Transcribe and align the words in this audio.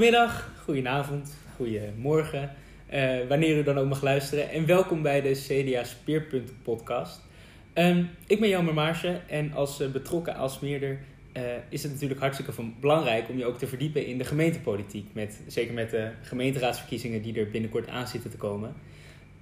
Goedemiddag, 0.00 0.50
goedenavond, 0.64 1.36
goedemorgen, 1.56 2.50
uh, 2.94 3.26
wanneer 3.28 3.56
u 3.56 3.62
dan 3.62 3.78
ook 3.78 3.88
mag 3.88 4.02
luisteren. 4.02 4.50
En 4.50 4.66
welkom 4.66 5.02
bij 5.02 5.20
de 5.20 5.32
CDA 5.32 5.84
Speerpunten 5.84 6.56
podcast. 6.62 7.20
Um, 7.74 8.08
ik 8.26 8.40
ben 8.40 8.48
Jan 8.48 8.74
Maarsje 8.74 9.20
en 9.26 9.52
als 9.52 9.80
uh, 9.80 9.88
betrokken 9.88 10.34
Alsmeerder 10.34 10.98
uh, 11.36 11.42
is 11.68 11.82
het 11.82 11.92
natuurlijk 11.92 12.20
hartstikke 12.20 12.52
van 12.52 12.74
belangrijk 12.80 13.28
om 13.28 13.38
je 13.38 13.44
ook 13.44 13.58
te 13.58 13.66
verdiepen 13.66 14.06
in 14.06 14.18
de 14.18 14.24
gemeentepolitiek. 14.24 15.06
Met, 15.12 15.40
zeker 15.46 15.74
met 15.74 15.90
de 15.90 16.10
gemeenteraadsverkiezingen 16.22 17.22
die 17.22 17.40
er 17.40 17.50
binnenkort 17.50 17.88
aan 17.88 18.08
zitten 18.08 18.30
te 18.30 18.36
komen. 18.36 18.74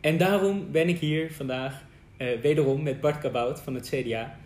En 0.00 0.17
daarom 0.17 0.71
ben 0.71 0.89
ik 0.89 0.99
hier 0.99 1.32
vandaag 1.32 1.82
wederom 2.43 2.82
met 2.82 3.00
Bart 3.00 3.18
Kabout 3.18 3.61
van 3.61 3.75
het 3.75 3.89
CDA 3.89 4.36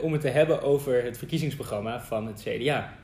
om 0.00 0.12
het 0.12 0.20
te 0.20 0.28
hebben 0.28 0.62
over 0.62 1.04
het 1.04 1.18
verkiezingsprogramma 1.18 2.00
van 2.00 2.26
het 2.26 2.42
CDA. 2.42 2.94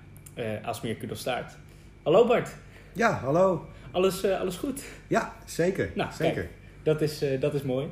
Alsmeer 0.62 0.94
Kudelstaart. 0.94 1.56
Hallo 2.04 2.26
Bart. 2.26 2.54
Ja, 2.92 3.12
hallo. 3.12 3.68
Alles, 3.90 4.24
uh, 4.24 4.40
alles 4.40 4.56
goed? 4.56 4.82
Ja, 5.06 5.34
zeker. 5.44 5.90
Nou, 5.94 6.12
zeker. 6.12 6.34
Kijk, 6.34 6.48
dat, 6.82 7.00
is, 7.00 7.22
uh, 7.22 7.40
dat 7.40 7.54
is 7.54 7.62
mooi. 7.62 7.84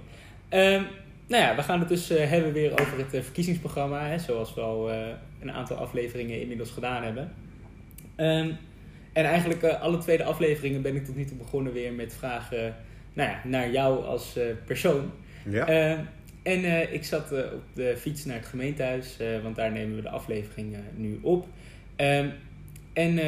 Um, 0.51 0.87
nou 1.27 1.43
ja, 1.43 1.57
we 1.57 1.63
gaan 1.63 1.79
het 1.79 1.89
dus 1.89 2.11
uh, 2.11 2.29
hebben 2.29 2.53
weer 2.53 2.73
over 2.73 2.99
het 2.99 3.25
verkiezingsprogramma, 3.25 4.07
hè, 4.07 4.19
zoals 4.19 4.55
we 4.55 4.61
al 4.61 4.91
een 5.41 5.53
aantal 5.53 5.77
afleveringen 5.77 6.41
inmiddels 6.41 6.71
gedaan 6.71 7.03
hebben. 7.03 7.33
Um, 8.17 8.57
en 9.13 9.25
eigenlijk 9.25 9.65
alle 9.65 9.99
tweede 9.99 10.25
afleveringen 10.25 10.83
ben 10.83 10.97
ik 10.97 11.05
tot 11.05 11.17
nu 11.17 11.25
toe 11.25 11.37
begonnen 11.37 11.73
weer 11.73 11.93
met 11.93 12.15
vragen 12.15 12.77
nou 13.13 13.31
ja, 13.31 13.41
naar 13.45 13.71
jou 13.71 14.05
als 14.05 14.39
persoon. 14.67 15.11
Ja. 15.49 15.67
Ehm, 15.67 15.99
en 16.43 16.93
ik 16.93 17.05
zat 17.05 17.33
op 17.33 17.65
de 17.75 17.97
fiets 17.97 18.25
naar 18.25 18.37
het 18.37 18.47
gemeentehuis, 18.47 19.17
want 19.43 19.57
daar 19.57 19.73
nemen 19.73 19.97
we 19.97 20.03
de 20.03 20.11
aflevering 20.11 20.77
nu 20.97 21.19
op. 21.23 21.47
en 22.93 23.19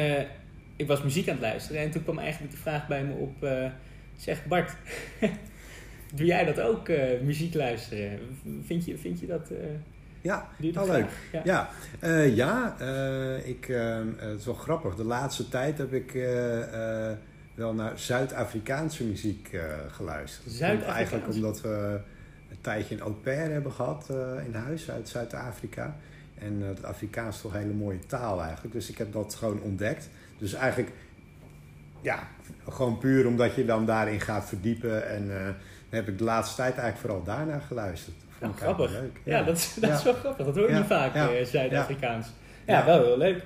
ik 0.75 0.87
was 0.87 1.03
muziek 1.03 1.27
aan 1.27 1.33
het 1.33 1.43
luisteren 1.43 1.81
en 1.81 1.91
toen 1.91 2.03
kwam 2.03 2.19
eigenlijk 2.19 2.51
de 2.51 2.59
vraag 2.59 2.87
bij 2.87 3.03
me 3.03 3.13
op: 3.13 3.43
uh, 3.43 3.65
zeg 4.17 4.45
Bart, 4.45 4.71
doe 6.15 6.25
jij 6.25 6.45
dat 6.45 6.59
ook, 6.59 6.89
uh, 6.89 7.21
muziek 7.21 7.53
luisteren? 7.53 8.19
Vind 8.65 8.85
je, 8.85 8.97
vind 8.97 9.19
je 9.19 9.27
dat. 9.27 9.51
Uh, 9.51 9.57
ja, 10.21 10.49
wel 10.57 10.87
leuk. 10.87 11.09
Ja, 11.31 11.69
ja, 12.01 12.21
ja 12.21 12.75
ik, 13.43 13.65
het 14.17 14.39
is 14.39 14.45
wel 14.45 14.53
grappig. 14.53 14.95
De 14.95 15.03
laatste 15.03 15.49
tijd 15.49 15.77
heb 15.77 15.93
ik 15.93 16.11
wel 17.55 17.73
naar 17.73 17.99
Zuid-Afrikaanse 17.99 19.03
muziek 19.03 19.59
geluisterd. 19.91 20.53
zuid 20.53 20.83
Eigenlijk 20.83 21.27
omdat 21.33 21.61
we 21.61 21.99
een 22.49 22.61
tijdje 22.61 22.95
een 22.95 23.01
au 23.01 23.13
pair 23.13 23.51
hebben 23.51 23.71
gehad 23.71 24.09
in 24.45 24.53
huis 24.53 24.91
uit 24.91 25.09
Zuid-Afrika. 25.09 25.95
En 26.37 26.61
het 26.61 26.83
Afrikaans 26.83 27.35
is 27.35 27.41
toch 27.41 27.53
een 27.53 27.59
hele 27.59 27.73
mooie 27.73 28.05
taal 28.05 28.41
eigenlijk. 28.41 28.73
Dus 28.73 28.89
ik 28.89 28.97
heb 28.97 29.13
dat 29.13 29.35
gewoon 29.35 29.61
ontdekt. 29.61 30.09
Dus 30.45 30.53
eigenlijk, 30.53 30.91
ja, 32.01 32.27
gewoon 32.69 32.97
puur 32.97 33.27
omdat 33.27 33.55
je 33.55 33.65
dan 33.65 33.85
daarin 33.85 34.19
gaat 34.19 34.47
verdiepen. 34.47 35.09
En 35.09 35.27
uh, 35.27 35.49
heb 35.89 36.07
ik 36.07 36.17
de 36.17 36.23
laatste 36.23 36.55
tijd 36.55 36.77
eigenlijk 36.77 36.97
vooral 36.97 37.23
daarna 37.23 37.59
geluisterd. 37.59 38.15
Vond 38.39 38.55
grappig. 38.55 38.91
Leuk. 38.91 39.19
Ja, 39.23 39.43
dat, 39.43 39.57
is, 39.57 39.73
dat 39.73 39.97
is 39.97 40.03
wel 40.03 40.13
grappig. 40.13 40.45
Dat 40.45 40.55
hoor 40.55 40.69
je 40.69 40.75
niet 40.75 40.85
vaak, 40.85 41.15
uh, 41.15 41.45
Zuid-Afrikaans. 41.45 42.27
Ja. 42.65 42.85
wel 42.85 43.03
heel 43.03 43.17
leuk. 43.17 43.43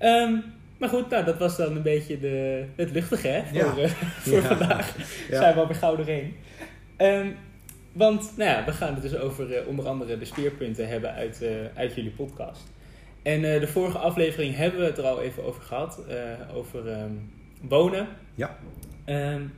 Um, 0.00 0.44
maar 0.78 0.88
goed, 0.88 1.08
nou, 1.08 1.24
dat 1.24 1.38
was 1.38 1.56
dan 1.56 1.76
een 1.76 1.82
beetje 1.82 2.20
de, 2.20 2.64
het 2.76 2.90
luchtige 2.90 3.28
hè, 3.28 3.42
voor, 3.44 3.78
uh, 3.78 3.90
voor 4.26 4.42
vandaag. 4.42 4.96
Zijn 5.30 5.54
we 5.54 5.60
op 5.60 5.68
een 5.68 5.74
gouden 5.74 6.06
heen. 6.06 6.36
Um, 6.98 7.36
want 7.92 8.32
nou 8.36 8.50
ja, 8.50 8.64
we 8.64 8.72
gaan 8.72 8.94
het 8.94 9.02
dus 9.02 9.16
over 9.16 9.66
onder 9.66 9.86
andere 9.86 10.18
de 10.18 10.24
speerpunten 10.24 10.88
hebben 10.88 11.12
uit, 11.12 11.44
uit 11.74 11.94
jullie 11.94 12.10
podcast. 12.10 12.62
En 13.22 13.42
uh, 13.42 13.60
de 13.60 13.68
vorige 13.68 13.98
aflevering 13.98 14.56
hebben 14.56 14.80
we 14.80 14.86
het 14.86 14.98
er 14.98 15.04
al 15.04 15.20
even 15.20 15.44
over 15.44 15.62
gehad. 15.62 16.02
Uh, 16.08 16.56
over 16.56 17.00
um, 17.00 17.32
wonen. 17.60 18.08
Ja. 18.34 18.58
Um, 19.06 19.52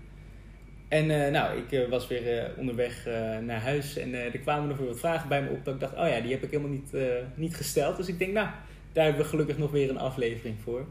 en 0.89 1.11
uh, 1.11 1.31
nou, 1.31 1.59
ik 1.59 1.89
was 1.89 2.09
weer 2.09 2.53
onderweg 2.57 3.09
naar 3.41 3.61
huis 3.61 3.97
en 3.97 4.15
er 4.15 4.39
kwamen 4.39 4.69
nog 4.69 4.79
weer 4.79 4.87
wat 4.87 4.99
vragen 4.99 5.29
bij 5.29 5.43
me 5.43 5.51
op 5.51 5.65
dat 5.65 5.75
ik 5.75 5.81
dacht, 5.81 5.93
oh 5.93 6.09
ja, 6.09 6.21
die 6.21 6.33
heb 6.33 6.43
ik 6.43 6.51
helemaal 6.51 6.73
niet, 6.73 6.93
niet 7.35 7.57
gesteld. 7.57 7.97
Dus 7.97 8.09
ik 8.09 8.19
denk, 8.19 8.33
nou, 8.33 8.49
daar 8.93 9.05
hebben 9.05 9.23
we 9.23 9.29
gelukkig 9.29 9.59
nog 9.59 9.71
weer 9.71 9.91
een 9.91 9.99
aflevering 9.99 10.57
voor. 10.63 10.87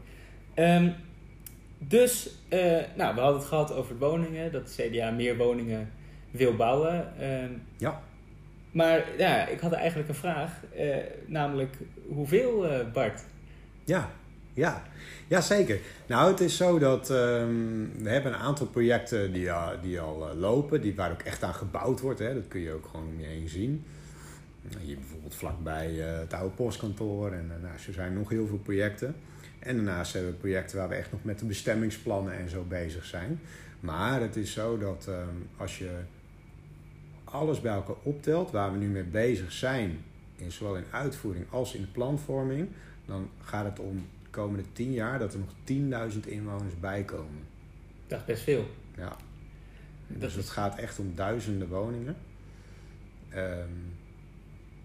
Um, 0.54 0.94
dus, 1.78 2.30
nou, 2.96 3.14
we 3.14 3.20
hadden 3.20 3.38
het 3.38 3.48
gehad 3.48 3.72
over 3.72 3.98
woningen, 3.98 4.52
dat 4.52 4.76
CDA 4.76 5.10
meer 5.10 5.36
woningen 5.36 5.90
wil 6.30 6.56
bouwen. 6.56 7.12
ja. 7.78 8.02
Maar 8.74 9.04
ja, 9.18 9.46
ik 9.46 9.60
had 9.60 9.72
eigenlijk 9.72 10.08
een 10.08 10.14
vraag, 10.14 10.52
eh, 10.76 10.96
namelijk 11.26 11.76
hoeveel, 12.08 12.66
uh, 12.66 12.92
Bart? 12.92 13.22
Ja, 13.84 14.10
ja, 14.52 14.82
ja, 15.26 15.40
zeker. 15.40 15.78
Nou, 16.06 16.30
het 16.30 16.40
is 16.40 16.56
zo 16.56 16.78
dat 16.78 17.10
um, 17.10 17.92
we 18.02 18.08
hebben 18.08 18.32
een 18.32 18.38
aantal 18.38 18.66
projecten 18.66 19.32
die, 19.32 19.44
uh, 19.44 19.68
die 19.82 20.00
al 20.00 20.34
lopen, 20.36 20.80
die, 20.80 20.94
waar 20.94 21.10
ook 21.10 21.22
echt 21.22 21.42
aan 21.42 21.54
gebouwd 21.54 22.00
wordt. 22.00 22.18
Hè. 22.18 22.34
Dat 22.34 22.48
kun 22.48 22.60
je 22.60 22.72
ook 22.72 22.86
gewoon 22.86 23.06
om 23.06 23.20
je 23.20 23.48
zien. 23.48 23.84
Hier 24.80 24.96
bijvoorbeeld 24.96 25.34
vlakbij 25.34 25.90
het 25.94 26.32
oude 26.32 26.54
postkantoor 26.54 27.32
en 27.32 27.48
daarnaast 27.48 27.86
er 27.86 27.92
zijn 27.92 28.14
nog 28.14 28.28
heel 28.28 28.46
veel 28.46 28.58
projecten. 28.58 29.14
En 29.58 29.76
daarnaast 29.76 30.12
hebben 30.12 30.30
we 30.30 30.38
projecten 30.38 30.78
waar 30.78 30.88
we 30.88 30.94
echt 30.94 31.12
nog 31.12 31.24
met 31.24 31.38
de 31.38 31.46
bestemmingsplannen 31.46 32.38
en 32.38 32.48
zo 32.48 32.64
bezig 32.68 33.04
zijn. 33.04 33.40
Maar 33.80 34.20
het 34.20 34.36
is 34.36 34.52
zo 34.52 34.78
dat 34.78 35.06
um, 35.08 35.48
als 35.56 35.78
je 35.78 35.90
alles 37.34 37.60
bij 37.60 37.72
elkaar 37.72 37.96
optelt, 38.02 38.50
waar 38.50 38.72
we 38.72 38.78
nu 38.78 38.88
mee 38.88 39.02
bezig 39.02 39.52
zijn, 39.52 40.04
in 40.36 40.52
zowel 40.52 40.76
in 40.76 40.84
uitvoering 40.90 41.46
als 41.50 41.74
in 41.74 41.88
planvorming, 41.92 42.68
dan 43.04 43.30
gaat 43.42 43.64
het 43.64 43.78
om 43.78 43.96
de 44.22 44.30
komende 44.30 44.64
10 44.72 44.92
jaar 44.92 45.18
dat 45.18 45.32
er 45.32 45.38
nog 45.38 46.12
10.000 46.12 46.20
inwoners 46.26 46.78
bijkomen. 46.80 47.42
Dat 48.06 48.18
is 48.18 48.24
best 48.24 48.42
veel. 48.42 48.66
Ja. 48.96 49.16
dus 50.06 50.34
het 50.34 50.50
gaat 50.50 50.78
echt 50.78 50.98
om 50.98 51.12
duizenden 51.14 51.68
woningen. 51.68 52.16
Um, 53.34 53.92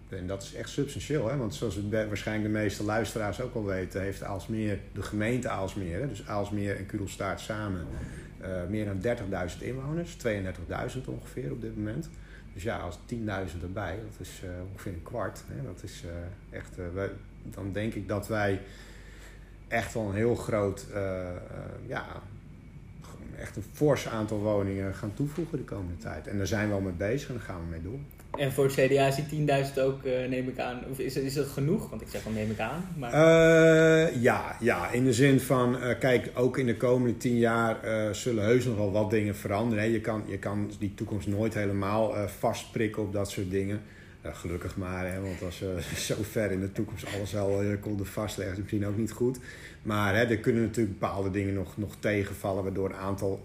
en 0.08 0.26
dat 0.26 0.42
is 0.42 0.54
echt 0.54 0.68
substantieel, 0.68 1.28
hè? 1.28 1.36
want 1.36 1.54
zoals 1.54 1.78
waarschijnlijk 1.90 2.52
de 2.52 2.58
meeste 2.60 2.84
luisteraars 2.84 3.40
ook 3.40 3.54
al 3.54 3.64
weten, 3.64 4.02
heeft 4.02 4.22
Aalsmeer, 4.22 4.78
de 4.92 5.02
gemeente 5.02 5.48
Aalsmeer, 5.48 6.08
dus 6.08 6.26
Aalsmeer 6.26 6.76
en 6.76 6.86
Kudelstaart 6.86 7.40
samen, 7.40 7.86
uh, 8.42 8.48
meer 8.68 8.84
dan 8.84 9.16
30.000 9.56 9.62
inwoners, 9.62 10.16
32.000 10.96 11.04
ongeveer 11.04 11.52
op 11.52 11.60
dit 11.60 11.76
moment. 11.76 12.10
Dus 12.60 12.68
ja, 12.68 12.78
als 12.78 12.98
10.000 13.14 13.62
erbij, 13.62 13.98
dat 14.10 14.26
is 14.26 14.42
uh, 14.44 14.50
ongeveer 14.72 14.92
een 14.92 15.02
kwart. 15.02 15.42
Hè, 15.46 15.62
dat 15.64 15.82
is 15.82 16.04
uh, 16.04 16.58
echt, 16.58 16.78
uh, 16.78 17.02
dan 17.42 17.72
denk 17.72 17.94
ik 17.94 18.08
dat 18.08 18.28
wij 18.28 18.60
echt 19.68 19.94
wel 19.94 20.08
een 20.08 20.14
heel 20.14 20.34
groot, 20.34 20.86
ja, 21.86 22.06
echt 23.38 23.56
een 23.56 23.64
fors 23.72 24.08
aantal 24.08 24.38
woningen 24.38 24.94
gaan 24.94 25.14
toevoegen 25.14 25.58
de 25.58 25.64
komende 25.64 25.96
tijd. 25.96 26.26
En 26.26 26.36
daar 26.36 26.46
zijn 26.46 26.68
we 26.68 26.74
al 26.74 26.80
mee 26.80 26.92
bezig 26.92 27.28
en 27.28 27.34
daar 27.34 27.44
gaan 27.44 27.60
we 27.60 27.66
mee 27.70 27.82
door. 27.82 27.98
En 28.40 28.52
voor 28.52 28.64
het 28.64 28.74
CDA 28.74 29.06
is 29.06 29.14
die 29.14 29.46
10.000 29.46 29.80
ook, 29.80 30.04
uh, 30.04 30.28
neem 30.28 30.48
ik 30.48 30.58
aan, 30.58 30.80
of 30.90 30.98
is, 30.98 31.16
is 31.16 31.34
dat 31.34 31.46
genoeg? 31.46 31.90
Want 31.90 32.02
ik 32.02 32.08
zeg 32.08 32.24
wel 32.24 32.32
neem 32.32 32.50
ik 32.50 32.58
aan. 32.58 32.84
Maar... 32.96 33.12
Uh, 33.12 34.22
ja, 34.22 34.56
ja, 34.60 34.90
in 34.90 35.04
de 35.04 35.12
zin 35.12 35.40
van, 35.40 35.76
uh, 35.76 35.98
kijk, 35.98 36.30
ook 36.34 36.58
in 36.58 36.66
de 36.66 36.76
komende 36.76 37.16
10 37.16 37.38
jaar 37.38 37.76
zullen 38.14 38.44
heus 38.44 38.64
nog 38.64 38.76
wel 38.76 38.92
wat 38.92 39.10
dingen 39.10 39.36
veranderen. 39.36 39.90
Je 39.90 40.00
kan, 40.00 40.22
je 40.26 40.38
kan 40.38 40.70
die 40.78 40.94
toekomst 40.94 41.26
nooit 41.26 41.54
helemaal 41.54 42.14
vastprikken 42.38 43.02
op 43.02 43.12
dat 43.12 43.30
soort 43.30 43.50
dingen. 43.50 43.80
gelukkig 44.22 44.76
maar, 44.76 45.12
hè, 45.12 45.20
want 45.20 45.42
als 45.42 45.58
we 45.58 45.76
zo 46.08 46.14
ver 46.20 46.50
in 46.50 46.60
de 46.60 46.72
toekomst 46.72 47.06
alles 47.14 47.36
al 47.36 47.62
konden 47.80 48.06
vastleggen, 48.06 48.54
is 48.56 48.62
misschien 48.62 48.86
ook 48.86 48.96
niet 48.96 49.12
goed. 49.12 49.38
Maar 49.82 50.14
hè, 50.14 50.24
er 50.24 50.38
kunnen 50.38 50.62
natuurlijk 50.62 50.98
bepaalde 50.98 51.30
dingen 51.30 51.54
nog, 51.54 51.76
nog 51.76 51.96
tegenvallen, 51.98 52.62
waardoor 52.62 52.88
een 52.88 52.96
aantal 52.96 53.40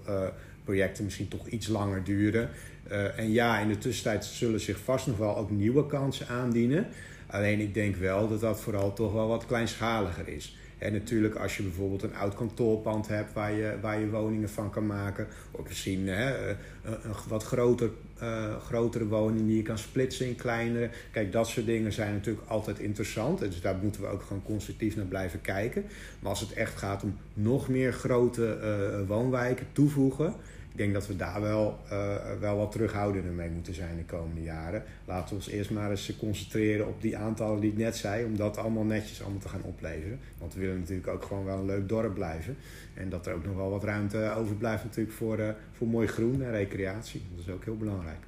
projecten 0.66 1.04
misschien 1.04 1.28
toch 1.28 1.48
iets 1.48 1.68
langer 1.68 2.04
duren. 2.04 2.50
Uh, 2.92 3.20
en 3.20 3.32
ja, 3.32 3.60
in 3.60 3.68
de 3.68 3.78
tussentijd 3.78 4.26
zullen 4.26 4.60
zich 4.60 4.78
vast 4.78 5.08
nog 5.08 5.18
wel 5.18 5.38
ook 5.38 5.52
nieuwe 5.52 5.86
kansen 5.86 6.28
aandienen. 6.28 6.88
Alleen 7.28 7.60
ik 7.60 7.74
denk 7.74 7.96
wel 7.96 8.28
dat 8.28 8.42
dat 8.42 8.62
vooral 8.62 8.94
toch 8.94 9.14
wel 9.14 9.28
wat 9.28 9.46
kleinschaliger 9.46 10.28
is. 10.28 10.58
En 10.78 10.94
natuurlijk 10.94 11.36
als 11.36 11.58
je 11.58 11.64
bijvoorbeeld 11.64 12.04
een 12.04 12.16
oud 12.16 12.36
kantoorpand 12.36 13.08
hebt 13.08 13.34
waar 13.34 13.52
je, 13.52 13.78
waar 13.82 14.00
je 14.00 14.10
woningen 14.10 14.50
van 14.50 14.70
kan 14.70 14.86
maken. 14.86 15.28
Of 15.52 15.68
misschien 15.68 16.08
hè, 16.08 16.50
een, 16.50 16.58
een 16.84 17.14
wat 17.28 17.44
groter, 17.44 17.90
uh, 18.22 18.56
grotere 18.62 19.08
woning 19.08 19.48
die 19.48 19.56
je 19.56 19.62
kan 19.62 19.78
splitsen 19.78 20.28
in 20.28 20.36
kleinere. 20.36 20.90
Kijk, 21.12 21.32
dat 21.32 21.48
soort 21.48 21.66
dingen 21.66 21.94
zijn 21.94 22.14
natuurlijk 22.14 22.48
altijd 22.48 22.80
interessant. 22.80 23.40
Dus 23.40 23.62
daar 23.62 23.78
moeten 23.82 24.02
we 24.02 24.08
ook 24.08 24.22
gewoon 24.22 24.44
constructief 24.44 24.96
naar 24.96 25.06
blijven 25.06 25.42
kijken. 25.42 25.86
Maar 26.20 26.30
als 26.30 26.40
het 26.40 26.54
echt 26.54 26.78
gaat 26.78 27.04
om 27.04 27.18
nog 27.34 27.68
meer 27.68 27.94
grote 27.94 28.58
uh, 28.62 29.08
woonwijken 29.08 29.66
toevoegen 29.72 30.36
ik 30.76 30.82
denk 30.82 30.94
dat 30.94 31.08
we 31.08 31.16
daar 31.16 31.42
wel, 31.42 31.80
uh, 31.92 32.16
wel 32.40 32.58
wat 32.58 32.72
terughoudender 32.72 33.32
mee 33.32 33.50
moeten 33.50 33.74
zijn 33.74 33.98
de 33.98 34.04
komende 34.04 34.44
jaren. 34.44 34.84
Laten 35.06 35.30
we 35.30 35.36
ons 35.36 35.50
eerst 35.50 35.70
maar 35.70 35.90
eens 35.90 36.16
concentreren 36.18 36.88
op 36.88 37.02
die 37.02 37.18
aantallen 37.18 37.60
die 37.60 37.72
ik 37.72 37.78
net 37.78 37.96
zei, 37.96 38.26
om 38.26 38.38
dat 38.38 38.58
allemaal 38.58 38.84
netjes 38.84 39.22
allemaal 39.22 39.40
te 39.40 39.50
gaan 39.50 39.64
opleveren. 39.64 40.20
Want 40.38 40.54
we 40.54 40.60
willen 40.60 40.80
natuurlijk 40.80 41.08
ook 41.08 41.24
gewoon 41.24 41.46
wel 41.46 41.58
een 41.58 41.66
leuk 41.66 41.90
dorp 41.90 42.14
blijven. 42.14 42.58
En 42.94 43.10
dat 43.10 43.28
er 43.28 43.34
ook 43.34 43.46
nog 43.46 43.56
wel 43.56 43.70
wat 43.70 43.84
ruimte 43.84 44.34
overblijft 44.38 44.84
natuurlijk 44.84 45.16
voor, 45.16 45.40
uh, 45.40 45.50
voor 45.72 45.88
mooi 45.88 46.08
groen 46.08 46.44
en 46.44 46.52
recreatie. 46.52 47.22
Dat 47.36 47.46
is 47.46 47.54
ook 47.54 47.66
heel 47.66 47.78
belangrijk. 47.78 48.20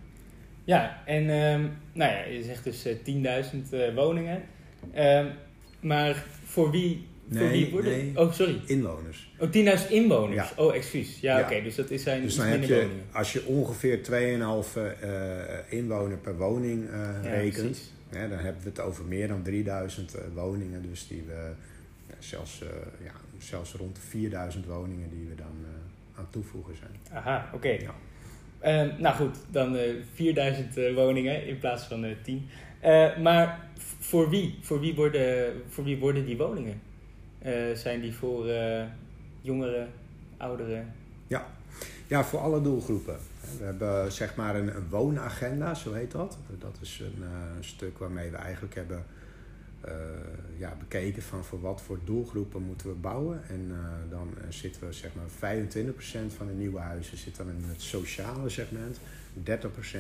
Ja, 0.64 1.02
en 1.06 1.30
um, 1.30 1.72
nou 1.94 2.12
ja, 2.12 2.24
je 2.24 2.44
zegt 2.44 2.64
dus 2.64 2.88
uh, 2.88 3.44
10.000 3.90 3.94
woningen. 3.96 4.42
Um, 4.96 5.32
maar 5.80 6.26
voor 6.44 6.72
wie 6.72 7.08
worden... 7.72 7.92
nee. 7.92 8.12
Oh, 8.16 8.32
sorry. 8.32 8.62
Inwoners. 8.66 9.30
Oh, 9.40 9.78
10.000 9.86 9.90
inwoners. 9.90 10.50
Ja. 10.56 10.64
Oh, 10.64 10.76
excuus. 10.76 11.20
Ja, 11.20 11.38
Ja. 11.40 11.46
oké. 11.46 11.62
dus 11.62 11.76
dat 11.76 11.90
is 11.90 12.04
zijn 12.04 12.22
Dus 12.22 12.36
dan 12.36 12.46
heb 12.46 12.64
je, 12.64 12.76
woningen. 12.76 13.04
als 13.12 13.34
je 13.34 13.46
ongeveer 13.46 14.04
2,5 14.04 14.78
eh 15.02 15.20
inwoner 15.70 16.18
per 16.18 16.38
woning 16.38 16.90
Ja, 16.90 17.20
rekent, 17.22 17.94
hè, 18.10 18.30
dan 18.30 18.38
hebben 18.40 18.64
we 18.64 18.70
het 18.70 18.80
over 18.80 19.06
meer 19.06 19.28
dan 19.28 19.44
3000 19.44 20.14
eh, 20.16 20.22
woningen. 20.34 20.82
Dus 20.90 21.08
die 21.08 21.24
we, 21.28 21.52
zelfs, 22.20 22.62
ja, 23.04 23.12
zelfs 23.38 23.74
rond 23.74 23.96
de 23.96 24.02
4000 24.02 24.66
woningen 24.66 25.10
die 25.10 25.28
we 25.30 25.36
dan 25.36 25.66
aan 26.16 26.28
toevoegen 26.30 26.76
zijn. 26.76 26.92
Aha, 27.24 27.50
oké. 27.54 27.78
Ehm, 28.60 28.90
nou 28.98 29.16
goed, 29.16 29.38
dan 29.52 29.76
eh 29.76 29.94
4000 30.14 30.78
eh, 30.78 30.94
woningen 30.96 31.48
in 31.48 31.58
plaats 31.60 31.84
van 31.84 32.04
eh 32.06 32.12
10. 32.24 32.48
Eh, 32.80 33.18
maar 33.18 33.70
voor 34.00 34.30
wie? 34.30 34.58
Voor 34.62 34.80
wie 34.80 34.96
worden, 34.96 35.54
voor 35.70 35.84
wie 35.84 35.98
worden 35.98 36.26
die 36.26 36.38
woningen? 36.38 36.82
Eh, 37.40 37.74
zijn 37.74 38.02
die 38.02 38.14
voor 38.14 38.48
eh, 38.48 38.84
jongeren, 39.42 39.90
ouderen? 40.38 40.94
Ja, 42.08 42.24
voor 42.24 42.40
alle 42.40 42.62
doelgroepen. 42.62 43.18
We 43.58 43.64
hebben 43.64 44.12
zeg 44.12 44.36
maar 44.36 44.56
een, 44.56 44.90
woonagenda, 44.90 45.74
zo 45.74 45.94
heet 45.94 46.12
dat. 46.12 46.38
Dat 46.60 46.78
is 46.82 47.00
een 47.00 47.24
eh, 47.24 47.30
stuk 47.60 47.98
waarmee 47.98 48.30
we 48.30 48.38
eigenlijk 48.38 48.76
hebben 48.76 49.04
ja, 50.58 50.74
bekeken 50.80 51.22
van 51.22 51.44
voor 51.44 51.62
wat 51.62 51.82
voor 51.82 52.00
doelgroepen 52.04 52.62
moeten 52.62 52.88
we 52.88 52.96
bouwen. 52.96 53.42
En 53.50 53.72
dan 54.10 54.34
zitten 54.50 54.88
we 54.88 54.94
zeg 54.94 55.12
maar 55.16 55.56
25% 55.56 56.36
van 56.38 56.48
de 56.48 56.54
nieuwe 56.54 56.80
huizen 56.80 57.18
zit 57.18 57.36
dan 57.36 57.48
in 57.48 57.64
het 57.68 57.82
sociale 57.82 58.50
segment, 58.50 59.00
30% 59.44 59.44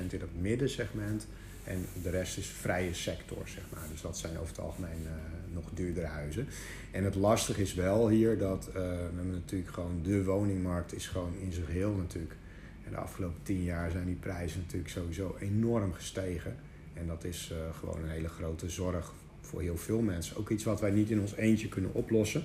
in 0.09 0.19
het 0.19 0.41
middensegment 0.41 1.27
en 1.67 1.85
de 2.01 2.09
rest 2.09 2.37
is 2.37 2.47
vrije 2.47 2.93
sector, 2.93 3.47
zeg 3.47 3.63
maar. 3.73 3.83
Dus 3.91 4.01
dat 4.01 4.17
zijn 4.17 4.37
over 4.37 4.47
het 4.47 4.59
algemeen 4.59 5.05
eh, 5.05 5.53
nog 5.53 5.63
duurdere 5.73 6.05
huizen. 6.05 6.47
En 6.91 7.03
het 7.03 7.15
lastige 7.15 7.61
is 7.61 7.73
wel 7.73 8.09
hier 8.09 8.37
dat 8.37 8.69
hebben 8.73 9.31
natuurlijk 9.31 9.71
gewoon 9.71 9.99
de 10.03 10.23
woningmarkt 10.23 10.93
is 10.93 11.07
gewoon 11.07 11.33
in 11.41 11.53
zijn 11.53 11.65
geheel 11.65 11.91
natuurlijk. 11.91 12.35
En 12.85 12.91
de 12.91 12.97
afgelopen 12.97 13.43
tien 13.43 13.63
jaar 13.63 13.91
zijn 13.91 14.05
die 14.05 14.15
prijzen 14.15 14.59
natuurlijk 14.59 14.89
sowieso 14.89 15.35
enorm 15.39 15.93
gestegen. 15.93 16.55
En 16.93 17.07
dat 17.07 17.23
is 17.23 17.51
eh, 17.51 17.77
gewoon 17.79 18.03
een 18.03 18.09
hele 18.09 18.29
grote 18.29 18.69
zorg 18.69 19.13
voor 19.41 19.61
heel 19.61 19.77
veel 19.77 20.01
mensen. 20.01 20.37
Ook 20.37 20.49
iets 20.49 20.63
wat 20.63 20.81
wij 20.81 20.91
niet 20.91 21.09
in 21.09 21.19
ons 21.19 21.35
eentje 21.35 21.69
kunnen 21.69 21.93
oplossen. 21.93 22.43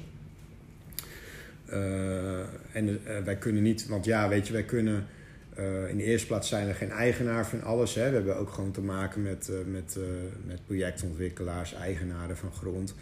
En 2.72 3.00
wij 3.24 3.36
kunnen 3.38 3.62
niet, 3.62 3.86
want 3.86 4.04
ja, 4.04 4.28
weet 4.28 4.46
je, 4.46 4.52
wij 4.52 4.64
kunnen. 4.64 5.06
Eh, 5.54 5.88
in 5.88 5.96
de 5.96 6.02
eerste 6.04 6.26
plaats 6.26 6.48
zijn 6.48 6.66
we 6.66 6.74
geen 6.74 6.90
eigenaar 6.90 7.46
van 7.46 7.62
alles. 7.62 7.94
Hè. 7.94 8.08
We 8.08 8.14
hebben 8.14 8.36
ook 8.36 8.50
gewoon 8.50 8.70
te 8.70 8.80
maken 8.80 9.22
met, 9.22 9.48
eh, 9.48 9.56
met, 9.66 9.96
eh, 9.96 10.02
met 10.46 10.64
projectontwikkelaars, 10.66 11.74
eigenaren 11.74 12.36
van 12.36 12.52
grond. 12.52 12.94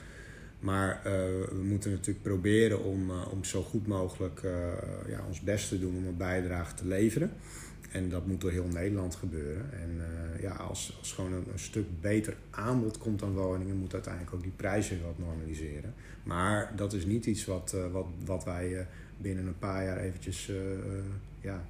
Maar 0.60 1.00
we 1.50 1.62
moeten 1.62 1.90
natuurlijk 1.90 2.22
proberen 2.22 2.84
om, 2.84 3.10
om 3.10 3.44
zo 3.44 3.62
goed 3.62 3.86
mogelijk 3.86 4.40
ja, 5.08 5.20
ons 5.28 5.40
best 5.40 5.68
te 5.68 5.78
doen 5.78 5.96
om 5.96 6.06
een 6.06 6.16
bijdrage 6.16 6.74
te 6.74 6.86
leveren. 6.86 7.30
En 7.92 8.08
dat 8.08 8.26
moet 8.26 8.40
door 8.40 8.50
heel 8.50 8.66
Nederland 8.66 9.14
gebeuren. 9.14 9.72
En 9.72 10.00
ja, 10.40 10.52
als, 10.52 10.96
als 10.98 11.12
gewoon 11.12 11.32
een, 11.32 11.44
een 11.52 11.58
stuk 11.58 12.00
beter 12.00 12.36
aanbod 12.50 12.98
komt 12.98 13.22
aan 13.22 13.32
woningen, 13.32 13.76
moet 13.76 13.92
uiteindelijk 13.92 14.34
ook 14.34 14.42
die 14.42 14.52
prijzen 14.56 15.02
wat 15.02 15.18
normaliseren. 15.18 15.94
Maar 16.22 16.72
dat 16.76 16.92
is 16.92 17.04
niet 17.04 17.26
iets 17.26 17.44
wat, 17.44 17.76
wat, 17.92 18.06
wat 18.24 18.44
wij 18.44 18.86
binnen 19.16 19.46
een 19.46 19.58
paar 19.58 19.84
jaar 19.84 19.98
eventjes 19.98 20.50
ja, 21.40 21.64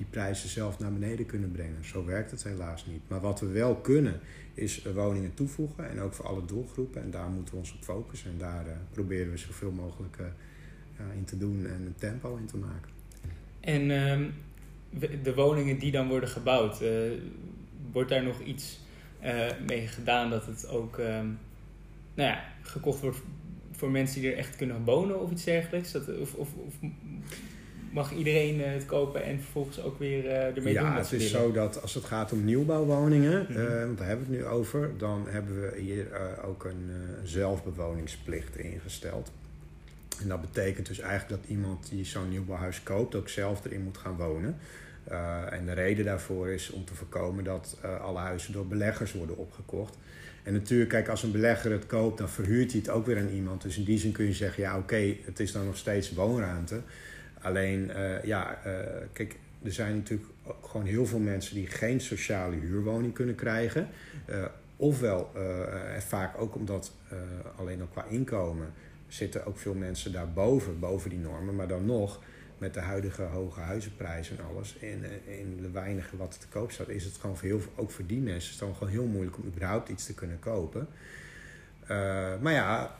die, 0.00 0.08
prijzen 0.10 0.48
zelf 0.48 0.78
naar 0.78 0.92
beneden 0.92 1.26
kunnen 1.26 1.50
brengen. 1.50 1.84
Zo 1.84 2.04
werkt 2.04 2.30
het 2.30 2.44
helaas 2.44 2.86
niet. 2.86 3.00
Maar 3.08 3.20
wat 3.20 3.40
we 3.40 3.46
wel 3.46 3.74
kunnen, 3.74 4.20
is 4.54 4.82
eh, 4.82 4.92
woningen 4.92 5.34
toevoegen. 5.34 5.90
En 5.90 6.00
ook 6.00 6.12
voor 6.12 6.26
alle 6.26 6.44
doelgroepen. 6.44 7.02
En 7.02 7.10
daar 7.10 7.28
moeten 7.28 7.54
we 7.54 7.60
ons 7.60 7.74
op 7.74 7.82
focussen. 7.84 8.30
En 8.30 8.38
daar 8.38 8.66
eh, 8.66 8.72
proberen 8.92 9.30
we 9.30 9.36
zoveel 9.36 9.70
mogelijk 9.70 10.16
eh, 10.16 10.26
ja, 10.98 11.12
in 11.16 11.24
te 11.24 11.38
doen 11.38 11.66
en 11.66 11.86
een 11.86 11.94
tempo 11.98 12.36
in 12.36 12.46
te 12.46 12.56
maken. 12.56 12.90
En 13.60 13.90
ehm, 13.90 14.24
de 15.22 15.34
woningen 15.34 15.78
die 15.78 15.90
dan 15.90 16.08
worden 16.08 16.28
gebouwd, 16.28 16.80
eh, 16.80 16.90
wordt 17.92 18.10
daar 18.10 18.22
nog 18.22 18.40
iets 18.40 18.80
eh, 19.20 19.46
mee 19.66 19.86
gedaan 19.86 20.30
dat 20.30 20.46
het 20.46 20.68
ook 20.68 20.98
ehm, 20.98 21.26
nou 22.14 22.28
ja, 22.28 22.44
gekocht 22.62 23.00
wordt 23.00 23.18
voor 23.72 23.90
mensen 23.90 24.20
die 24.20 24.30
er 24.30 24.36
echt 24.36 24.56
kunnen 24.56 24.84
wonen 24.84 25.20
of 25.20 25.30
iets 25.30 25.44
dergelijks? 25.44 25.92
Dat, 25.92 26.18
of, 26.18 26.34
of, 26.34 26.48
of 26.54 26.74
mag 27.90 28.12
iedereen 28.12 28.62
eh, 28.62 28.72
het 28.72 28.86
kopen 28.86 29.22
en 29.24 29.40
vervolgens 29.40 29.82
ook 29.82 29.98
weer 29.98 30.26
eh, 30.26 30.36
ermee 30.56 30.62
doen 30.62 30.72
ja, 30.72 30.96
het 30.96 31.04
is 31.04 31.10
willen? 31.10 31.28
zo 31.28 31.52
dat 31.52 31.82
als 31.82 31.94
het 31.94 32.04
gaat 32.04 32.32
om 32.32 32.44
nieuwbouwwoningen, 32.44 33.46
Mhm. 33.48 33.58
eh, 33.60 33.84
want 33.84 33.98
daar 33.98 34.06
hebben 34.06 34.26
we 34.28 34.36
het 34.36 34.42
nu 34.44 34.50
over, 34.50 34.90
dan 34.98 35.26
hebben 35.28 35.60
we 35.60 35.80
hier 35.80 36.06
ook 36.44 36.64
een 36.64 36.90
zelfbewoningsplicht 37.24 38.56
ingesteld. 38.56 39.32
En 40.22 40.28
dat 40.28 40.40
betekent 40.40 40.86
dus 40.86 40.98
eigenlijk 41.00 41.40
dat 41.42 41.50
iemand 41.50 41.88
die 41.90 42.04
zo'n 42.04 42.28
nieuwbouwhuis 42.28 42.82
koopt 42.82 43.14
ook 43.14 43.28
zelf 43.28 43.64
erin 43.64 43.82
moet 43.82 43.98
gaan 43.98 44.16
wonen. 44.16 44.56
En 45.50 45.66
de 45.66 45.72
reden 45.72 46.04
daarvoor 46.04 46.48
is 46.48 46.70
om 46.70 46.84
te 46.84 46.94
voorkomen 46.94 47.44
dat 47.44 47.78
alle 48.02 48.18
huizen 48.18 48.52
door 48.52 48.66
beleggers 48.66 49.12
worden 49.12 49.36
opgekocht. 49.36 49.96
En 50.42 50.52
natuurlijk, 50.52 50.90
kijk, 50.90 51.08
als 51.08 51.22
een 51.22 51.32
belegger 51.32 51.72
het 51.72 51.86
koopt, 51.86 52.18
dan 52.18 52.28
verhuurt 52.28 52.70
hij 52.70 52.80
het 52.80 52.90
ook 52.90 53.06
weer 53.06 53.18
aan 53.18 53.28
iemand. 53.28 53.62
Dus 53.62 53.76
in 53.78 53.84
die 53.84 53.98
zin 53.98 54.12
kun 54.12 54.24
je 54.24 54.32
zeggen, 54.32 54.62
ja 54.62 54.78
oké, 54.78 55.14
het 55.24 55.40
is 55.40 55.52
dan 55.52 55.64
nog 55.64 55.76
steeds 55.76 56.12
woonruimte. 56.12 56.80
Alleen, 57.40 57.90
eh, 57.90 58.24
ja, 58.24 58.58
eh, 58.64 58.72
kijk, 59.12 59.38
er 59.62 59.72
zijn 59.72 59.96
natuurlijk 59.96 60.28
ook 60.44 60.66
gewoon 60.66 60.86
heel 60.86 61.06
veel 61.06 61.18
mensen 61.18 61.54
die 61.54 61.66
geen 61.66 62.00
sociale 62.00 62.56
huurwoning 62.56 63.14
kunnen 63.14 63.34
krijgen. 63.34 63.88
Eh, 64.24 64.44
ofwel, 64.76 65.30
en 65.94 66.02
vaak 66.02 66.40
ook 66.40 66.54
omdat 66.54 66.92
alleen 67.56 67.80
al 67.80 67.86
qua 67.86 68.04
inkomen 68.04 68.72
zitten 69.08 69.46
ook 69.46 69.58
veel 69.58 69.74
mensen 69.74 70.12
daarboven, 70.12 70.78
boven 70.78 71.10
die 71.10 71.18
normen. 71.18 71.56
Maar 71.56 71.68
dan 71.68 71.84
nog, 71.84 72.20
met 72.58 72.74
de 72.74 72.80
huidige 72.80 73.22
hoge 73.22 73.60
huizenprijzen 73.60 74.38
en 74.38 74.44
alles, 74.44 74.78
en, 74.78 75.04
en 75.28 75.56
de 75.60 75.70
weinige 75.70 76.16
wat 76.16 76.40
te 76.40 76.48
koop 76.48 76.70
staat, 76.70 76.88
is 76.88 77.04
het 77.04 77.16
gewoon 77.16 77.36
voor 77.36 77.48
heel, 77.48 77.60
ook 77.74 77.90
voor 77.90 78.06
die 78.06 78.20
mensen 78.20 78.36
is 78.36 78.50
het 78.50 78.58
dan 78.58 78.74
gewoon 78.74 78.92
heel 78.92 79.06
moeilijk 79.06 79.36
om 79.36 79.44
überhaupt 79.46 79.88
iets 79.88 80.06
te 80.06 80.14
kunnen 80.14 80.38
kopen. 80.38 80.88
Maar 82.40 82.52
ja, 82.52 82.96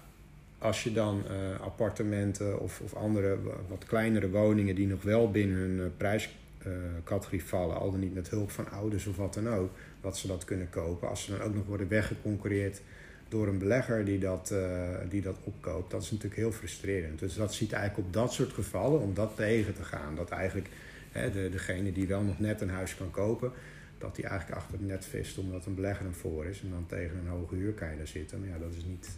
als 0.60 0.82
je 0.84 0.92
dan 0.92 1.22
eh, 1.26 1.60
appartementen 1.60 2.60
of, 2.60 2.80
of 2.80 2.94
andere 2.94 3.42
wa- 3.42 3.52
wat 3.68 3.84
kleinere 3.84 4.30
woningen 4.30 4.74
die 4.74 4.86
nog 4.86 5.02
wel 5.02 5.30
binnen 5.30 5.56
hun 5.56 5.92
prijscategorie 5.96 7.44
vallen, 7.44 7.76
al 7.76 7.90
dan 7.90 8.00
niet 8.00 8.14
met 8.14 8.30
hulp 8.30 8.50
van 8.50 8.70
ouders 8.70 9.06
of 9.06 9.16
wat 9.16 9.34
dan 9.34 9.48
ook, 9.48 9.70
dat 10.00 10.18
ze 10.18 10.26
dat 10.26 10.44
kunnen 10.44 10.70
kopen. 10.70 11.08
Als 11.08 11.24
ze 11.24 11.30
dan 11.30 11.40
ook 11.40 11.54
nog 11.54 11.66
worden 11.66 11.88
weggeconcureerd 11.88 12.80
door 13.28 13.48
een 13.48 13.58
belegger 13.58 14.04
die 14.04 14.18
dat, 14.18 14.50
eh, 14.50 14.88
die 15.08 15.22
dat 15.22 15.36
opkoopt, 15.44 15.90
dat 15.90 16.02
is 16.02 16.10
natuurlijk 16.10 16.40
heel 16.40 16.52
frustrerend. 16.52 17.18
Dus 17.18 17.34
dat 17.34 17.54
ziet 17.54 17.72
eigenlijk 17.72 18.06
op 18.06 18.12
dat 18.12 18.32
soort 18.32 18.52
gevallen, 18.52 19.00
om 19.00 19.14
dat 19.14 19.36
tegen 19.36 19.74
te 19.74 19.84
gaan, 19.84 20.14
dat 20.14 20.30
eigenlijk 20.30 20.68
hè, 21.12 21.30
de, 21.30 21.48
degene 21.50 21.92
die 21.92 22.06
wel 22.06 22.22
nog 22.22 22.38
net 22.38 22.60
een 22.60 22.70
huis 22.70 22.96
kan 22.96 23.10
kopen, 23.10 23.52
dat 23.98 24.14
die 24.16 24.26
eigenlijk 24.26 24.58
achter 24.60 24.78
het 24.78 24.86
net 24.86 25.04
vist 25.04 25.38
omdat 25.38 25.66
een 25.66 25.74
belegger 25.74 26.04
hem 26.04 26.14
voor 26.14 26.44
is 26.44 26.60
en 26.60 26.70
dan 26.70 26.86
tegen 26.86 27.16
een 27.18 27.26
hoge 27.28 27.54
huur 27.54 27.72
kan 27.72 27.90
je 27.90 27.96
daar 27.96 28.06
zitten. 28.06 28.40
Maar 28.40 28.48
ja, 28.48 28.58
dat 28.58 28.74
is 28.76 28.84
niet, 28.84 29.08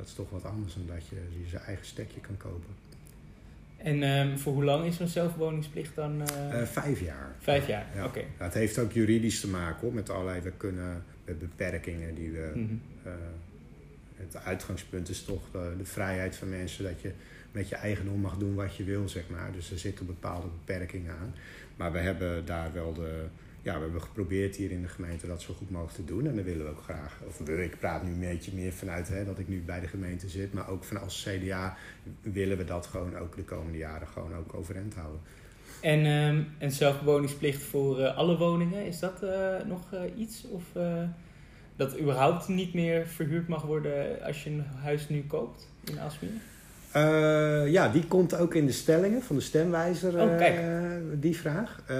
dat 0.00 0.08
is 0.08 0.14
toch 0.14 0.30
wat 0.30 0.44
anders 0.44 0.74
dan 0.74 0.86
dat 0.86 1.06
je, 1.08 1.16
je 1.42 1.48
zijn 1.48 1.62
eigen 1.62 1.86
stekje 1.86 2.20
kan 2.20 2.36
kopen. 2.36 2.74
En 3.76 4.02
ehm, 4.02 4.36
voor 4.38 4.52
hoe 4.52 4.64
lang 4.64 4.84
is 4.86 4.96
zo'n 4.96 5.08
zelfwoningsplicht 5.08 5.94
dan? 5.94 6.22
eh, 6.28 6.60
Eh, 6.60 6.66
vijf 6.66 7.00
jaar. 7.00 7.34
vijf 7.38 7.66
jaar, 7.66 7.86
Ja. 7.94 8.04
oké. 8.04 8.18
Ja, 8.18 8.44
het 8.44 8.54
heeft 8.54 8.78
ook 8.78 8.92
juridisch 8.92 9.40
te 9.40 9.48
maken 9.48 9.80
hoor, 9.80 9.92
met 9.92 10.10
allerlei 10.10 10.40
we 10.40 10.52
kunnen, 10.56 11.04
met 11.24 11.38
beperkingen 11.38 12.14
die 12.14 12.30
we. 12.30 12.50
Mhm. 12.54 12.74
eh, 13.02 13.12
het 14.16 14.36
uitgangspunt 14.44 15.08
is 15.08 15.22
toch 15.24 15.42
de, 15.52 15.74
de 15.78 15.84
vrijheid 15.84 16.36
van 16.36 16.48
mensen 16.48 16.84
dat 16.84 17.00
je 17.00 17.12
met 17.52 17.68
je 17.68 17.74
eigendom 17.76 18.20
mag 18.20 18.36
doen 18.36 18.54
wat 18.54 18.76
je 18.76 18.84
wil, 18.84 19.08
zeg 19.08 19.22
maar. 19.28 19.52
Dus 19.52 19.70
er 19.70 19.78
zitten 19.78 20.06
bepaalde 20.06 20.46
beperkingen 20.64 21.12
aan. 21.20 21.34
Maar 21.76 21.92
we 21.92 21.98
hebben 21.98 22.46
daar 22.46 22.72
wel 22.72 22.92
de. 22.94 23.24
Ja, 23.62 23.74
we 23.74 23.80
hebben 23.80 24.02
geprobeerd 24.02 24.56
hier 24.56 24.70
in 24.70 24.82
de 24.82 24.88
gemeente 24.88 25.26
dat 25.26 25.42
zo 25.42 25.54
goed 25.54 25.70
mogelijk 25.70 25.96
te 25.96 26.04
doen. 26.04 26.26
En 26.26 26.36
dat 26.36 26.44
willen 26.44 26.64
we 26.64 26.70
ook 26.70 26.82
graag. 26.82 27.20
Of 27.26 27.48
ik 27.48 27.78
praat 27.78 28.02
nu 28.02 28.10
een 28.10 28.20
beetje 28.20 28.52
meer 28.54 28.72
vanuit 28.72 29.08
hè, 29.08 29.24
dat 29.24 29.38
ik 29.38 29.48
nu 29.48 29.62
bij 29.62 29.80
de 29.80 29.86
gemeente 29.86 30.28
zit. 30.28 30.52
Maar 30.52 30.68
ook 30.68 30.84
van 30.84 31.00
als 31.00 31.28
CDA 31.28 31.76
willen 32.20 32.56
we 32.56 32.64
dat 32.64 32.86
gewoon 32.86 33.16
ook 33.16 33.36
de 33.36 33.44
komende 33.44 33.78
jaren 33.78 34.08
gewoon 34.08 34.34
ook 34.34 34.54
overeind 34.54 34.94
houden. 34.94 35.20
En 35.80 36.06
ehm, 36.06 36.42
een 36.58 36.70
zelfbewoningsplicht 36.70 37.62
voor 37.62 38.00
eh, 38.00 38.16
alle 38.16 38.36
woningen, 38.36 38.86
is 38.86 38.98
dat 38.98 39.22
eh, 39.22 39.56
nog 39.66 39.92
eh, 39.92 40.00
iets? 40.16 40.44
Of 40.44 40.64
dat 41.76 42.00
überhaupt 42.00 42.48
niet 42.48 42.74
meer 42.74 43.06
verhuurd 43.06 43.48
mag 43.48 43.62
worden 43.62 44.22
als 44.22 44.44
je 44.44 44.50
een 44.50 44.64
huis 44.82 45.08
nu 45.08 45.24
koopt 45.26 45.68
in 45.84 46.00
Aalsmeer? 46.00 46.30
Eh, 46.92 47.70
ja, 47.70 47.88
die 47.88 48.06
komt 48.06 48.36
ook 48.36 48.54
in 48.54 48.66
de 48.66 48.72
stellingen 48.72 49.22
van 49.22 49.36
de 49.36 49.42
stemwijzer, 49.42 50.20
Oh, 50.20 50.38
kijk. 50.38 50.60
die 51.20 51.36
vraag. 51.36 51.82
Eh, 51.86 51.96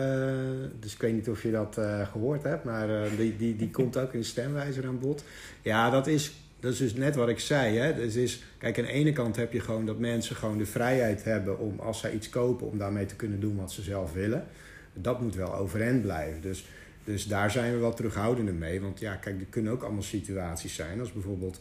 dus 0.80 0.94
ik 0.94 1.00
weet 1.00 1.12
niet 1.12 1.28
of 1.28 1.42
je 1.42 1.50
dat 1.50 1.78
eh, 1.78 2.08
gehoord 2.10 2.42
hebt, 2.42 2.64
maar 2.64 2.88
die, 3.16 3.36
die, 3.36 3.56
die 3.56 3.70
komt 3.70 3.96
ook 3.96 4.12
in 4.12 4.20
de 4.20 4.26
stemwijzer 4.26 4.86
aan 4.86 4.98
bod. 4.98 5.24
Ja, 5.62 5.90
dat 5.90 6.06
is, 6.06 6.32
dat 6.60 6.72
is 6.72 6.78
dus 6.78 6.94
net 6.94 7.16
wat 7.16 7.28
ik 7.28 7.38
zei. 7.38 7.78
Hè? 7.78 7.94
Dus 7.94 8.14
is, 8.14 8.42
kijk, 8.58 8.78
aan 8.78 8.84
de 8.84 8.90
ene 8.90 9.12
kant 9.12 9.36
heb 9.36 9.52
je 9.52 9.60
gewoon 9.60 9.86
dat 9.86 9.98
mensen 9.98 10.36
gewoon 10.36 10.58
de 10.58 10.66
vrijheid 10.66 11.24
hebben 11.24 11.58
om 11.58 11.78
als 11.78 12.00
zij 12.00 12.12
iets 12.12 12.28
kopen, 12.28 12.66
om 12.66 12.78
daarmee 12.78 13.06
te 13.06 13.16
kunnen 13.16 13.40
doen 13.40 13.56
wat 13.56 13.72
ze 13.72 13.82
zelf 13.82 14.12
willen. 14.12 14.44
Dat 14.94 15.20
moet 15.20 15.34
wel 15.34 15.54
overeind 15.54 16.02
blijven. 16.02 16.40
Dus, 16.40 16.66
dus 17.04 17.26
daar 17.26 17.50
zijn 17.50 17.72
we 17.72 17.78
wat 17.78 17.96
terughoudender 17.96 18.54
mee. 18.54 18.80
Want 18.80 19.00
ja, 19.00 19.14
kijk, 19.14 19.40
er 19.40 19.46
kunnen 19.50 19.72
ook 19.72 19.82
allemaal 19.82 20.02
situaties 20.02 20.74
zijn. 20.74 21.00
Als 21.00 21.12
bijvoorbeeld 21.12 21.60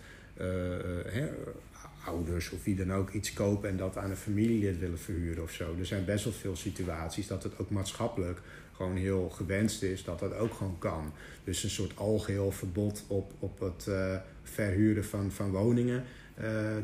ouders 2.09 2.49
of 2.49 2.63
wie 2.63 2.75
dan 2.75 2.93
ook 2.93 3.09
iets 3.11 3.33
kopen 3.33 3.69
en 3.69 3.77
dat 3.77 3.97
aan 3.97 4.09
een 4.09 4.15
familielid 4.15 4.79
willen 4.79 4.99
verhuren 4.99 5.43
of 5.43 5.51
zo. 5.51 5.75
Er 5.79 5.85
zijn 5.85 6.05
best 6.05 6.23
wel 6.23 6.33
veel 6.33 6.55
situaties 6.55 7.27
dat 7.27 7.43
het 7.43 7.59
ook 7.59 7.69
maatschappelijk 7.69 8.41
gewoon 8.75 8.95
heel 8.95 9.29
gewenst 9.29 9.83
is 9.83 10.03
dat 10.03 10.19
dat 10.19 10.33
ook 10.33 10.53
gewoon 10.53 10.77
kan. 10.79 11.11
Dus 11.43 11.63
een 11.63 11.69
soort 11.69 11.97
algeheel 11.97 12.51
verbod 12.51 13.03
op, 13.07 13.33
op 13.39 13.59
het 13.59 13.85
uh, 13.89 14.15
verhuren 14.43 15.05
van, 15.05 15.31
van 15.31 15.51
woningen, 15.51 16.03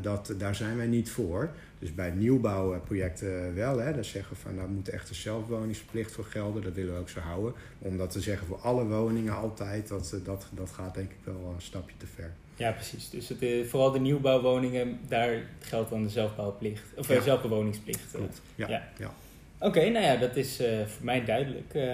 dat, 0.01 0.33
daar 0.37 0.55
zijn 0.55 0.77
wij 0.77 0.87
niet 0.87 1.09
voor. 1.09 1.49
Dus 1.79 1.93
bij 1.93 2.09
nieuwbouwprojecten 2.11 3.55
wel, 3.55 3.79
hè, 3.79 3.93
daar 3.93 4.05
zeggen 4.05 4.35
we 4.35 4.41
van 4.41 4.55
daar 4.55 4.67
moet 4.67 4.89
echt 4.89 5.09
een 5.09 5.15
zelfwoningsplicht 5.15 6.11
voor 6.11 6.25
gelden, 6.25 6.63
dat 6.63 6.73
willen 6.73 6.93
we 6.93 6.99
ook 6.99 7.09
zo 7.09 7.19
houden. 7.19 7.53
Om 7.79 7.97
dat 7.97 8.11
te 8.11 8.21
zeggen 8.21 8.47
voor 8.47 8.59
alle 8.59 8.85
woningen 8.85 9.35
altijd, 9.35 9.87
dat, 9.87 10.15
dat, 10.23 10.47
dat 10.51 10.69
gaat 10.69 10.93
denk 10.93 11.11
ik 11.11 11.17
wel 11.23 11.53
een 11.55 11.61
stapje 11.61 11.95
te 11.97 12.05
ver. 12.15 12.31
Ja, 12.55 12.71
precies. 12.71 13.09
Dus 13.09 13.29
het, 13.29 13.69
vooral 13.69 13.91
de 13.91 13.99
nieuwbouwwoningen, 13.99 14.99
daar 15.07 15.43
geldt 15.59 15.89
dan 15.89 16.03
de 16.03 16.09
zelfbouwplicht, 16.09 16.83
of 16.95 17.07
ja. 17.07 17.21
zelfbewoningsplicht. 17.21 18.11
Klopt. 18.11 18.41
Ja. 18.55 18.69
ja. 18.69 18.87
ja. 18.97 19.13
Oké, 19.59 19.89
nou 19.89 20.05
ja, 20.05 20.15
dat 20.15 20.35
is 20.35 20.61
uh, 20.61 20.85
voor 20.85 21.05
mij 21.05 21.25
duidelijk. 21.25 21.73
Uh, 21.73 21.93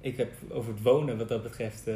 ik 0.00 0.16
heb 0.16 0.32
over 0.48 0.72
het 0.72 0.82
wonen 0.82 1.18
wat 1.18 1.28
dat 1.28 1.42
betreft, 1.42 1.88
uh, 1.88 1.94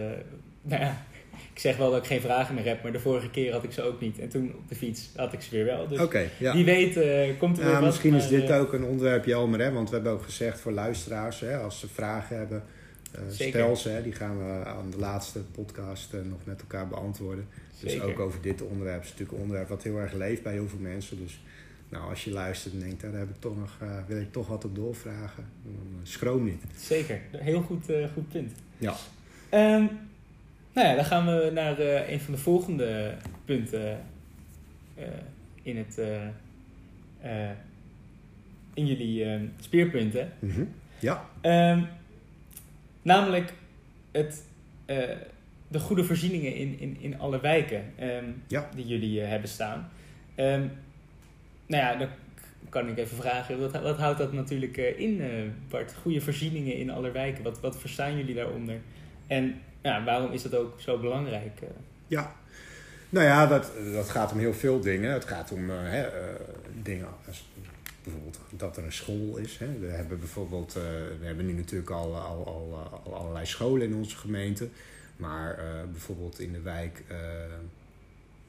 nou 0.62 0.82
ja, 0.82 1.04
ik 1.53 1.59
zeg 1.59 1.76
wel 1.76 1.91
dat 1.91 1.99
ik 1.99 2.07
geen 2.07 2.21
vragen 2.21 2.55
meer 2.55 2.64
heb, 2.64 2.83
maar 2.83 2.93
de 2.93 3.00
vorige 3.00 3.31
keer 3.31 3.53
had 3.53 3.64
ik 3.64 3.73
ze 3.73 3.83
ook 3.83 4.00
niet. 4.00 4.19
En 4.19 4.29
toen 4.29 4.55
op 4.55 4.69
de 4.69 4.75
fiets 4.75 5.11
had 5.17 5.33
ik 5.33 5.41
ze 5.41 5.50
weer 5.50 5.64
wel. 5.64 5.88
Dus 5.88 6.00
okay, 6.00 6.31
ja. 6.38 6.53
wie 6.53 6.64
weet 6.64 6.99
komt 7.38 7.59
er 7.59 7.64
weer 7.64 7.73
wat. 7.73 7.83
Misschien 7.83 8.14
is 8.14 8.29
dit 8.29 8.50
ook 8.50 8.73
een 8.73 8.85
onderwerp, 8.85 9.25
Jelmer, 9.25 9.61
hè? 9.61 9.73
want 9.73 9.88
we 9.88 9.95
hebben 9.95 10.12
ook 10.12 10.23
gezegd 10.23 10.61
voor 10.61 10.73
luisteraars, 10.73 11.41
hè, 11.41 11.57
als 11.57 11.81
ze 11.81 11.88
vragen 11.88 12.37
hebben, 12.37 12.62
stel 13.29 13.76
ze, 13.76 13.88
hè, 13.88 14.03
die 14.03 14.12
gaan 14.12 14.38
we 14.38 14.64
aan 14.64 14.91
de 14.91 14.99
laatste 14.99 15.41
podcast 15.41 16.12
nog 16.12 16.38
met 16.45 16.61
elkaar 16.61 16.88
beantwoorden. 16.88 17.49
Dus 17.81 17.93
Zeker. 17.93 18.09
ook 18.09 18.19
over 18.19 18.41
dit 18.41 18.62
onderwerp 18.62 19.03
is 19.03 19.09
natuurlijk 19.09 19.33
een 19.33 19.43
onderwerp 19.43 19.69
wat 19.69 19.83
heel 19.83 19.99
erg 19.99 20.12
leeft 20.12 20.43
bij 20.43 20.53
heel 20.53 20.69
veel 20.69 20.79
mensen. 20.79 21.19
Dus 21.19 21.41
nou, 21.88 22.11
als 22.11 22.25
je 22.25 22.31
luistert 22.31 22.75
en 22.75 22.81
denkt, 22.81 23.03
daar 23.03 23.12
heb 23.12 23.29
ik 23.29 23.41
toch 23.41 23.57
nog, 23.59 23.79
uh, 23.83 23.88
wil 24.07 24.21
ik 24.21 24.33
toch 24.33 24.49
wat 24.49 24.64
op 24.64 24.75
doorvragen, 24.75 25.45
dan 25.62 26.00
schroom 26.03 26.45
niet. 26.45 26.62
Zeker, 26.76 27.21
heel 27.31 27.62
goed, 27.62 27.91
uh, 27.91 28.07
goed 28.14 28.29
punt. 28.29 28.53
Ja. 28.79 28.95
Um, 29.50 29.91
nou 30.75 30.88
ja, 30.88 30.95
dan 30.95 31.04
gaan 31.04 31.26
we 31.26 31.50
naar 31.52 31.78
een 32.09 32.21
van 32.21 32.35
de 32.35 32.40
volgende 32.40 33.14
punten 33.45 34.00
in, 35.62 35.76
het, 35.76 36.00
in 38.75 38.87
jullie 38.87 39.49
speerpunten. 39.61 40.33
Mm 40.38 40.50
-hmm. 40.50 40.75
Ja. 40.99 41.25
Um, 41.43 41.87
namelijk 43.02 43.52
het, 44.12 44.45
de 45.69 45.78
goede 45.78 46.04
voorzieningen 46.04 46.54
in, 46.54 46.78
in, 46.78 46.97
in 47.00 47.19
alle 47.19 47.40
wijken 47.40 47.85
um, 48.00 48.43
ja. 48.49 48.69
die 48.75 48.87
jullie 48.87 49.21
hebben 49.21 49.49
staan. 49.49 49.90
Um, 50.37 50.71
nou 51.66 51.83
ja, 51.83 51.97
dan 51.97 52.09
kan 52.69 52.88
ik 52.88 52.99
even 52.99 53.16
vragen, 53.16 53.61
wat, 53.61 53.83
wat 53.83 53.99
houdt 53.99 54.19
dat 54.19 54.33
natuurlijk 54.33 54.76
in, 54.76 55.23
Bart? 55.69 55.95
Goede 55.95 56.21
voorzieningen 56.21 56.76
in 56.76 56.90
alle 56.90 57.11
wijken, 57.11 57.43
wat, 57.43 57.61
wat 57.61 57.78
verstaan 57.78 58.16
jullie 58.16 58.35
daaronder? 58.35 58.81
En 59.26 59.61
ja, 59.85 60.05
waarom 60.05 60.33
is 60.33 60.43
dat 60.43 60.55
ook 60.55 60.81
zo 60.81 60.99
belangrijk? 60.99 61.61
Uh? 61.62 61.69
Ja, 62.07 62.35
nou 63.09 63.26
ja, 63.26 63.47
dat, 63.47 63.71
dat 63.93 64.09
gaat 64.09 64.33
om 64.33 64.38
heel 64.38 64.55
veel 64.55 64.81
dingen. 64.81 65.12
Het 65.12 65.25
gaat 65.25 65.53
om 65.53 65.71
uh, 65.71 65.76
hè, 65.79 66.09
dingen 66.83 67.07
als 67.26 67.49
bijvoorbeeld 68.03 68.38
dat 68.50 68.76
er 68.76 68.85
een 68.85 68.93
school 68.93 69.37
is. 69.37 69.59
Hè. 69.59 69.79
We 69.79 69.87
hebben 69.87 70.19
bijvoorbeeld, 70.19 70.73
we 71.21 71.26
hebben 71.26 71.47
nu 71.47 71.53
natuurlijk 71.53 71.91
al, 71.91 72.17
al, 72.17 72.47
al, 72.47 73.00
al, 73.05 73.14
allerlei 73.14 73.47
scholen 73.47 73.87
in 73.87 73.95
onze 73.95 74.17
gemeente. 74.17 74.69
Maar 75.17 75.59
bijvoorbeeld 75.91 76.38
in 76.38 76.53
de 76.53 76.61
wijk 76.61 77.03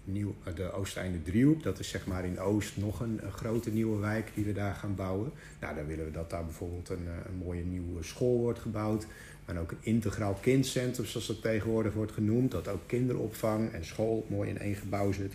nieuw, 0.05 0.35
de 0.55 0.71
Oosteinde 0.71 1.21
Driehoek. 1.21 1.63
Dat 1.63 1.79
is 1.79 1.89
zeg 1.89 2.05
maar 2.05 2.25
in 2.25 2.39
Oost 2.39 2.77
nog 2.77 2.99
een, 2.99 3.19
grote 3.31 3.71
nieuwe 3.71 3.99
wijk 3.99 4.31
die 4.33 4.45
we 4.45 4.53
daar 4.53 4.75
gaan 4.75 4.95
bouwen. 4.95 5.31
Nou, 5.61 5.75
dan 5.75 5.85
willen 5.85 6.05
we 6.05 6.11
dat 6.11 6.29
daar 6.29 6.45
bijvoorbeeld 6.45 6.89
een, 6.89 7.07
eh, 7.07 7.29
een 7.29 7.37
mooie 7.45 7.63
nieuwe 7.63 8.03
school 8.03 8.37
wordt 8.37 8.59
gebouwd. 8.59 9.05
En 9.45 9.59
ook 9.59 9.71
een 9.71 9.77
integraal 9.81 10.33
kindcentrum, 10.33 11.05
zoals 11.05 11.27
dat 11.27 11.41
tegenwoordig 11.41 11.93
wordt 11.93 12.11
genoemd. 12.11 12.51
Dat 12.51 12.67
ook 12.67 12.81
kinderopvang 12.85 13.71
en 13.71 13.85
school 13.85 14.25
mooi 14.29 14.49
in 14.49 14.57
één 14.57 14.75
gebouw 14.75 15.11
zit. 15.11 15.33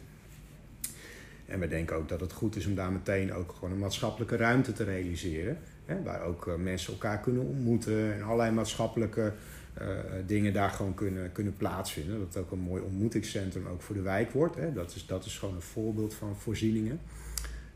En 1.46 1.60
we 1.60 1.68
denken 1.68 1.96
ook 1.96 2.08
dat 2.08 2.20
het 2.20 2.32
goed 2.32 2.56
is 2.56 2.66
om 2.66 2.74
daar 2.74 2.92
meteen 2.92 3.32
ook 3.32 3.52
gewoon 3.52 3.72
een 3.72 3.78
maatschappelijke 3.78 4.36
ruimte 4.36 4.72
te 4.72 4.84
realiseren. 4.84 5.58
Hè, 5.84 6.02
waar 6.02 6.22
ook 6.22 6.46
uh, 6.46 6.54
mensen 6.54 6.92
elkaar 6.92 7.20
kunnen 7.20 7.42
ontmoeten 7.42 8.14
en 8.14 8.22
allerlei 8.22 8.50
maatschappelijke 8.50 9.32
uh, 9.80 9.88
dingen 10.26 10.52
daar 10.52 10.70
gewoon 10.70 10.94
kunnen, 10.94 11.32
kunnen 11.32 11.56
plaatsvinden. 11.56 12.18
Dat 12.18 12.34
het 12.34 12.36
ook 12.36 12.50
een 12.50 12.58
mooi 12.58 12.82
ontmoetingscentrum 12.82 13.66
ook 13.66 13.82
voor 13.82 13.94
de 13.94 14.02
wijk 14.02 14.30
wordt. 14.30 14.56
Hè. 14.56 14.72
Dat, 14.72 14.94
is, 14.94 15.06
dat 15.06 15.24
is 15.24 15.38
gewoon 15.38 15.54
een 15.54 15.62
voorbeeld 15.62 16.14
van 16.14 16.36
voorzieningen. 16.36 17.00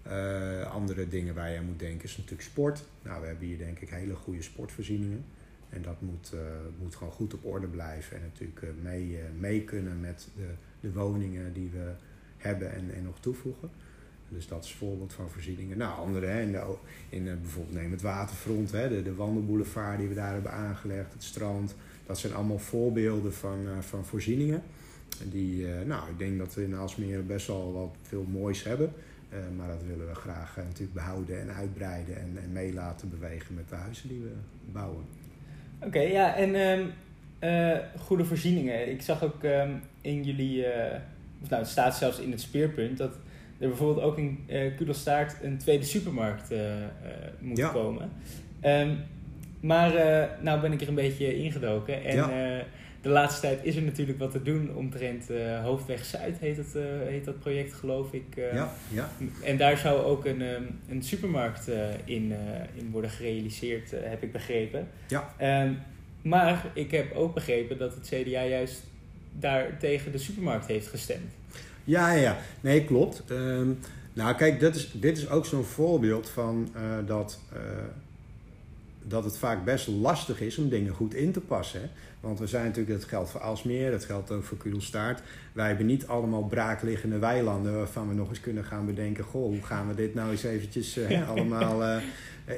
Uh, 0.06 0.72
andere 0.72 1.08
dingen 1.08 1.34
waar 1.34 1.50
je 1.50 1.58
aan 1.58 1.64
moet 1.64 1.78
denken 1.78 2.04
is 2.04 2.16
natuurlijk 2.16 2.48
sport. 2.48 2.84
Nou, 3.02 3.20
we 3.20 3.26
hebben 3.26 3.46
hier 3.46 3.58
denk 3.58 3.78
ik 3.78 3.88
hele 3.88 4.14
goede 4.14 4.42
sportvoorzieningen. 4.42 5.24
En 5.68 5.82
dat 5.82 6.00
moet, 6.00 6.32
moet 6.78 6.94
gewoon 6.94 7.12
goed 7.12 7.34
op 7.34 7.44
orde 7.44 7.66
blijven. 7.66 8.16
En 8.16 8.22
natuurlijk 8.22 8.64
mee, 8.82 9.18
mee 9.38 9.64
kunnen 9.64 10.00
met 10.00 10.28
de, 10.36 10.48
de 10.80 10.92
woningen 10.92 11.52
die 11.52 11.70
we 11.70 11.92
hebben 12.36 12.72
en, 12.72 12.94
en 12.94 13.02
nog 13.02 13.20
toevoegen. 13.20 13.70
Dus 14.28 14.48
dat 14.48 14.64
is 14.64 14.72
voorbeeld 14.72 15.12
van 15.12 15.28
voorzieningen. 15.28 15.78
Nou, 15.78 15.98
andere, 15.98 16.26
hè, 16.26 16.42
in, 16.42 16.52
de, 16.52 16.76
in 17.08 17.24
bijvoorbeeld 17.24 17.74
neem 17.74 17.90
het 17.90 18.02
waterfront, 18.02 18.72
hè, 18.72 18.88
de, 18.88 19.02
de 19.02 19.14
wandelboulevard 19.14 19.98
die 19.98 20.08
we 20.08 20.14
daar 20.14 20.32
hebben 20.32 20.52
aangelegd, 20.52 21.12
het 21.12 21.22
strand. 21.22 21.74
Dat 22.06 22.18
zijn 22.18 22.34
allemaal 22.34 22.58
voorbeelden 22.58 23.34
van, 23.34 23.58
uh, 23.66 23.78
van 23.80 24.04
voorzieningen. 24.04 24.62
Die, 25.30 25.62
uh, 25.62 25.68
nou, 25.86 26.10
ik 26.10 26.18
denk 26.18 26.38
dat 26.38 26.54
we 26.54 26.64
in 26.64 26.74
Alsmeer 26.74 27.26
best 27.26 27.46
wel 27.46 27.72
wat 27.72 27.96
veel 28.02 28.26
moois 28.30 28.62
hebben. 28.62 28.92
Maar 29.56 29.68
dat 29.68 29.82
willen 29.86 30.08
we 30.08 30.14
graag 30.14 30.56
natuurlijk 30.56 30.92
behouden 30.92 31.40
en 31.40 31.54
uitbreiden 31.54 32.16
en, 32.16 32.38
en 32.42 32.52
mee 32.52 32.72
laten 32.72 33.10
bewegen 33.10 33.54
met 33.54 33.68
de 33.68 33.74
huizen 33.74 34.08
die 34.08 34.20
we 34.20 34.32
bouwen. 34.72 35.04
Oké, 35.80 36.00
ja, 36.00 36.36
en 36.36 36.54
um, 36.54 36.92
goede 37.98 38.24
voorzieningen. 38.24 38.90
Ik 38.90 39.02
zag 39.02 39.24
ook 39.24 39.42
um, 39.42 39.80
in 40.00 40.22
jullie, 40.22 40.62
nou, 41.48 41.62
het 41.62 41.68
staat 41.68 41.96
zelfs 41.96 42.18
in 42.18 42.30
het 42.30 42.40
speerpunt 42.40 42.98
dat 42.98 43.16
er 43.64 43.70
bijvoorbeeld 43.70 44.06
ook 44.06 44.18
in 44.18 44.44
uh, 44.46 44.76
Kudelstaart 44.76 45.36
een 45.42 45.58
tweede 45.58 45.84
supermarkt 45.84 46.52
uh, 46.52 46.58
uh, 46.58 46.84
moet 47.40 47.56
ja. 47.56 47.68
komen. 47.68 48.10
Um, 48.64 48.98
maar 49.60 49.92
nou 50.40 50.60
ben 50.60 50.72
ik 50.72 50.80
er 50.80 50.88
een 50.88 50.94
beetje 50.94 51.36
ingedoken. 51.36 52.04
En 52.04 52.16
ja. 52.16 52.62
de 53.00 53.08
laatste 53.08 53.40
tijd 53.40 53.58
is 53.62 53.76
er 53.76 53.82
natuurlijk 53.82 54.18
wat 54.18 54.30
te 54.30 54.42
doen 54.42 54.74
omtrent 54.74 55.28
Hoofdweg 55.62 56.04
Zuid, 56.04 56.38
heet, 56.38 56.56
het, 56.56 56.76
heet 57.08 57.24
dat 57.24 57.38
project 57.38 57.72
geloof 57.72 58.12
ik. 58.12 58.24
ja, 58.52 58.72
ja. 58.90 59.10
En 59.44 59.56
daar 59.56 59.76
zou 59.76 60.02
ook 60.02 60.24
een, 60.24 60.40
um, 60.40 60.78
een 60.88 61.02
supermarkt 61.02 61.70
in, 62.04 62.34
in 62.74 62.90
worden 62.90 63.10
gerealiseerd, 63.10 63.90
heb 63.90 64.22
ik 64.22 64.32
begrepen. 64.32 64.88
Ja. 65.08 65.34
Um, 65.64 65.78
maar 66.24 66.70
ik 66.74 66.90
heb 66.90 67.14
ook 67.14 67.34
begrepen 67.34 67.78
dat 67.78 67.94
het 67.94 68.06
CDA 68.08 68.44
juist 68.44 68.82
daar 69.32 69.78
tegen 69.78 70.12
de 70.12 70.18
supermarkt 70.18 70.66
heeft 70.66 70.86
gestemd. 70.86 71.32
Ja, 71.84 72.12
ja, 72.12 72.38
nee, 72.60 72.84
klopt. 72.84 73.22
Um, 73.30 73.78
nou, 74.12 74.36
kijk, 74.36 74.60
dit 74.60 74.74
is, 74.74 74.90
dit 74.92 75.18
is 75.18 75.28
ook 75.28 75.46
zo'n 75.46 75.64
voorbeeld 75.64 76.28
van 76.28 76.68
uh, 76.76 76.82
dat, 77.06 77.40
uh, 77.52 77.60
dat 79.02 79.24
het 79.24 79.38
vaak 79.38 79.64
best 79.64 79.86
lastig 79.86 80.40
is 80.40 80.58
om 80.58 80.68
dingen 80.68 80.94
goed 80.94 81.14
in 81.14 81.32
te 81.32 81.40
passen. 81.40 81.80
Hè? 81.80 81.86
Want 82.20 82.38
we 82.38 82.46
zijn 82.46 82.64
natuurlijk, 82.64 83.00
dat 83.00 83.08
geldt 83.08 83.30
voor 83.30 83.40
Alsmeer, 83.40 83.90
dat 83.90 84.04
geldt 84.04 84.30
ook 84.30 84.44
voor 84.44 84.58
Kudelstaart. 84.58 85.22
Wij 85.52 85.66
hebben 85.66 85.86
niet 85.86 86.06
allemaal 86.06 86.44
braakliggende 86.44 87.18
weilanden 87.18 87.76
waarvan 87.76 88.08
we 88.08 88.14
nog 88.14 88.28
eens 88.28 88.40
kunnen 88.40 88.64
gaan 88.64 88.86
bedenken: 88.86 89.24
goh, 89.24 89.46
hoe 89.46 89.62
gaan 89.62 89.88
we 89.88 89.94
dit 89.94 90.14
nou 90.14 90.30
eens 90.30 90.42
eventjes 90.42 90.98
uh, 90.98 91.28
allemaal 91.30 92.00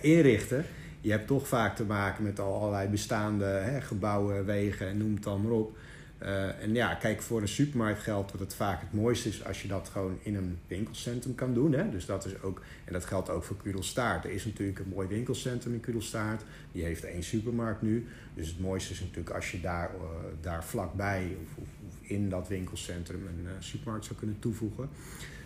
inrichten? 0.00 0.64
Je 1.00 1.10
hebt 1.10 1.26
toch 1.26 1.48
vaak 1.48 1.76
te 1.76 1.84
maken 1.84 2.24
met 2.24 2.40
allerlei 2.40 2.88
bestaande 2.88 3.44
hè, 3.44 3.80
gebouwen, 3.80 4.44
wegen 4.44 4.88
en 4.88 4.96
noem 4.96 5.14
het 5.14 5.22
dan 5.22 5.42
maar 5.42 5.52
op. 5.52 5.76
Uh, 6.22 6.62
en 6.62 6.74
ja, 6.74 6.94
kijk, 6.94 7.22
voor 7.22 7.40
een 7.40 7.48
supermarkt 7.48 8.02
geldt 8.02 8.30
dat 8.30 8.40
het 8.40 8.54
vaak 8.54 8.80
het 8.80 8.92
mooiste 8.92 9.28
is 9.28 9.44
als 9.44 9.62
je 9.62 9.68
dat 9.68 9.88
gewoon 9.92 10.18
in 10.22 10.34
een 10.34 10.58
winkelcentrum 10.66 11.34
kan 11.34 11.54
doen. 11.54 11.72
Hè? 11.72 11.90
Dus 11.90 12.06
dat 12.06 12.24
is 12.24 12.42
ook, 12.42 12.62
en 12.84 12.92
dat 12.92 13.04
geldt 13.04 13.30
ook 13.30 13.44
voor 13.44 13.56
Kudelstaart. 13.56 14.24
Er 14.24 14.30
is 14.30 14.44
natuurlijk 14.44 14.78
een 14.78 14.88
mooi 14.94 15.08
winkelcentrum 15.08 15.72
in 15.72 15.80
Kudelstaart. 15.80 16.42
Die 16.72 16.84
heeft 16.84 17.04
één 17.04 17.22
supermarkt 17.22 17.82
nu. 17.82 18.06
Dus 18.34 18.48
het 18.48 18.60
mooiste 18.60 18.92
is 18.92 19.00
natuurlijk 19.00 19.30
als 19.30 19.50
je 19.50 19.60
daar, 19.60 19.90
uh, 19.94 20.02
daar 20.40 20.64
vlakbij 20.64 21.36
of, 21.42 21.62
of, 21.62 21.68
of, 21.88 21.94
in 22.00 22.28
dat 22.28 22.48
winkelcentrum 22.48 23.26
een 23.26 23.44
uh, 23.44 23.50
supermarkt 23.58 24.04
zou 24.04 24.18
kunnen 24.18 24.38
toevoegen. 24.38 24.88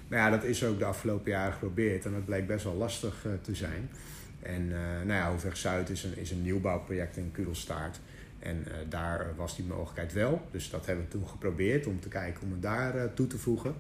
Maar 0.09 0.19
ja, 0.19 0.31
dat 0.31 0.45
is 0.45 0.65
ook 0.65 0.79
de 0.79 0.85
afgelopen 0.85 1.31
jaren 1.31 1.53
geprobeerd 1.53 2.05
en 2.05 2.13
dat 2.13 2.25
bleek 2.25 2.47
best 2.47 2.65
wel 2.65 2.75
lastig 2.75 3.27
te 3.43 3.55
zijn. 3.55 3.91
En 4.43 4.69
nou 4.69 5.13
ja, 5.13 5.29
Hoofdweg 5.31 5.57
Zuid 5.57 5.91
is 5.91 6.05
een, 6.05 6.17
is 6.17 6.31
een 6.31 6.43
nieuwbouwproject 6.43 7.17
in 7.17 7.31
Kudelstaart. 7.33 8.01
En 8.41 8.65
uh, 8.69 8.75
daar 8.89 9.33
was 9.37 9.57
die 9.57 9.65
mogelijkheid 9.65 10.13
wel. 10.13 10.43
Dus 10.51 10.71
dat 10.71 10.87
hebben 10.87 11.05
we 11.05 11.11
toen 11.11 11.29
geprobeerd 11.29 11.87
om 11.87 12.01
te 12.01 12.09
kijken 12.09 12.43
om 12.43 12.51
het 12.51 12.63
daar 12.63 12.97
uh, 12.97 13.03
toe 13.15 13.27
te 13.27 13.39
voegen. 13.39 13.75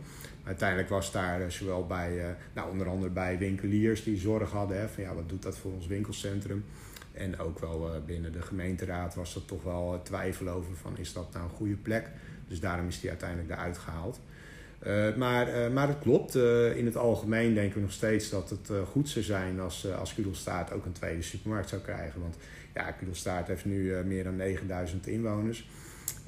Uiteindelijk 0.44 0.88
was 0.88 1.12
daar 1.12 1.40
uh, 1.40 1.48
zowel 1.48 1.86
bij, 1.86 2.36
nou, 2.54 2.70
onder 2.70 2.88
andere 2.88 3.10
bij 3.10 3.38
winkeliers 3.38 4.04
die 4.04 4.18
zorg 4.18 4.50
hadden 4.50 4.80
hè, 4.80 4.88
van 4.88 5.02
ja, 5.02 5.14
wat 5.14 5.28
doet 5.28 5.42
dat 5.42 5.58
voor 5.58 5.72
ons 5.72 5.86
winkelcentrum. 5.86 6.64
En 7.12 7.38
ook 7.38 7.58
wel 7.58 8.02
binnen 8.06 8.32
de 8.32 8.42
gemeenteraad 8.42 9.14
was 9.14 9.34
er 9.34 9.44
toch 9.44 9.62
wel 9.62 10.00
twijfel 10.02 10.48
over 10.48 10.76
van 10.76 10.98
is 10.98 11.12
dat 11.12 11.32
nou 11.32 11.44
een 11.44 11.56
goede 11.56 11.76
plek. 11.76 12.10
Dus 12.48 12.60
daarom 12.60 12.86
is 12.86 13.00
die 13.00 13.10
uiteindelijk 13.10 13.50
eruit 13.50 13.78
gehaald. 13.78 14.20
Maar, 15.16 15.72
maar 15.72 15.88
het 15.88 15.98
klopt. 15.98 16.34
In 16.74 16.86
het 16.86 16.96
algemeen 16.96 17.54
denken 17.54 17.74
we 17.74 17.80
nog 17.80 17.92
steeds 17.92 18.30
dat 18.30 18.50
het 18.50 18.70
goed 18.90 19.08
zou 19.08 19.24
zijn 19.24 19.60
als, 19.60 19.92
als 19.92 20.14
Kudelstaart 20.14 20.72
ook 20.72 20.84
een 20.84 20.92
tweede 20.92 21.22
supermarkt 21.22 21.68
zou 21.68 21.82
krijgen. 21.82 22.20
Want 22.20 22.36
ja, 22.74 22.90
Kudelstaart 22.90 23.46
heeft 23.46 23.64
nu 23.64 24.04
meer 24.04 24.24
dan 24.24 24.36
9000 24.36 25.06
inwoners. 25.06 25.68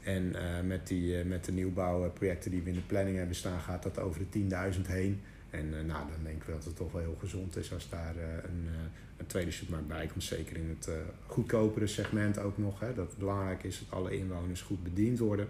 En 0.02 0.34
met, 0.66 0.86
die, 0.86 1.24
met 1.24 1.44
de 1.44 1.52
nieuwbouwprojecten 1.52 2.50
die 2.50 2.62
we 2.62 2.68
in 2.68 2.74
de 2.74 2.80
planning 2.80 3.16
hebben 3.16 3.36
staan, 3.36 3.60
gaat 3.60 3.82
dat 3.82 3.98
over 3.98 4.20
de 4.30 4.40
10.000 4.74 4.80
heen. 4.86 5.20
En 5.50 5.68
nou, 5.68 6.10
dan 6.10 6.24
denken 6.24 6.46
we 6.46 6.52
dat 6.52 6.64
het 6.64 6.76
toch 6.76 6.92
wel 6.92 7.00
heel 7.00 7.16
gezond 7.20 7.56
is 7.56 7.72
als 7.72 7.88
daar 7.88 8.14
een, 8.16 8.68
een 9.16 9.26
tweede 9.26 9.50
supermarkt 9.50 9.88
bij 9.88 10.06
komt. 10.06 10.24
Zeker 10.24 10.56
in 10.56 10.76
het 10.78 10.88
goedkopere 11.26 11.86
segment 11.86 12.38
ook 12.38 12.58
nog. 12.58 12.80
Hè, 12.80 12.94
dat 12.94 13.08
het 13.08 13.18
belangrijk 13.18 13.62
is 13.62 13.78
dat 13.78 13.98
alle 13.98 14.16
inwoners 14.16 14.62
goed 14.62 14.82
bediend 14.82 15.18
worden. 15.18 15.48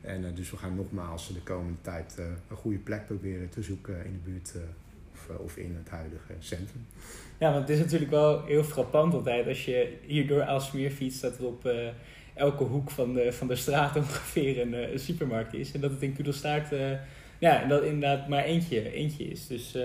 En 0.00 0.34
dus 0.34 0.50
we 0.50 0.56
gaan 0.56 0.74
nogmaals 0.74 1.32
de 1.32 1.42
komende 1.42 1.80
tijd 1.80 2.18
een 2.48 2.56
goede 2.56 2.78
plek 2.78 3.06
proberen 3.06 3.48
te 3.48 3.62
zoeken 3.62 4.04
in 4.04 4.12
de 4.12 4.30
buurt 4.30 4.54
of, 5.28 5.38
of, 5.38 5.56
in 5.56 5.74
het 5.76 5.88
huidige 5.88 6.32
centrum. 6.38 6.86
Ja, 7.38 7.52
want 7.52 7.68
het 7.68 7.76
is 7.76 7.78
natuurlijk 7.84 8.10
wel 8.10 8.44
heel 8.44 8.64
frappant 8.64 9.14
altijd 9.14 9.46
als 9.46 9.64
je 9.64 9.96
hier 10.06 10.26
door 10.26 10.42
Aalsmeer 10.42 10.90
fietst 10.90 11.20
dat 11.20 11.38
er 11.38 11.46
op 11.46 11.70
elke 12.34 12.64
hoek 12.64 12.90
van 12.90 13.14
de, 13.14 13.32
van 13.32 13.48
de 13.48 13.56
straat 13.56 13.96
ongeveer 14.06 14.60
een, 14.60 14.92
een 14.92 14.98
supermarkt 14.98 15.54
is. 15.54 15.72
En 15.72 15.80
dat 15.80 15.90
het 15.90 16.02
in 16.02 16.12
Kudelstaart 16.12 16.74
ja, 17.38 17.64
dat 17.64 17.82
inderdaad 17.82 18.28
maar 18.28 18.44
eentje, 18.44 18.92
eentje 18.92 19.24
is. 19.24 19.46
Dus 19.46 19.76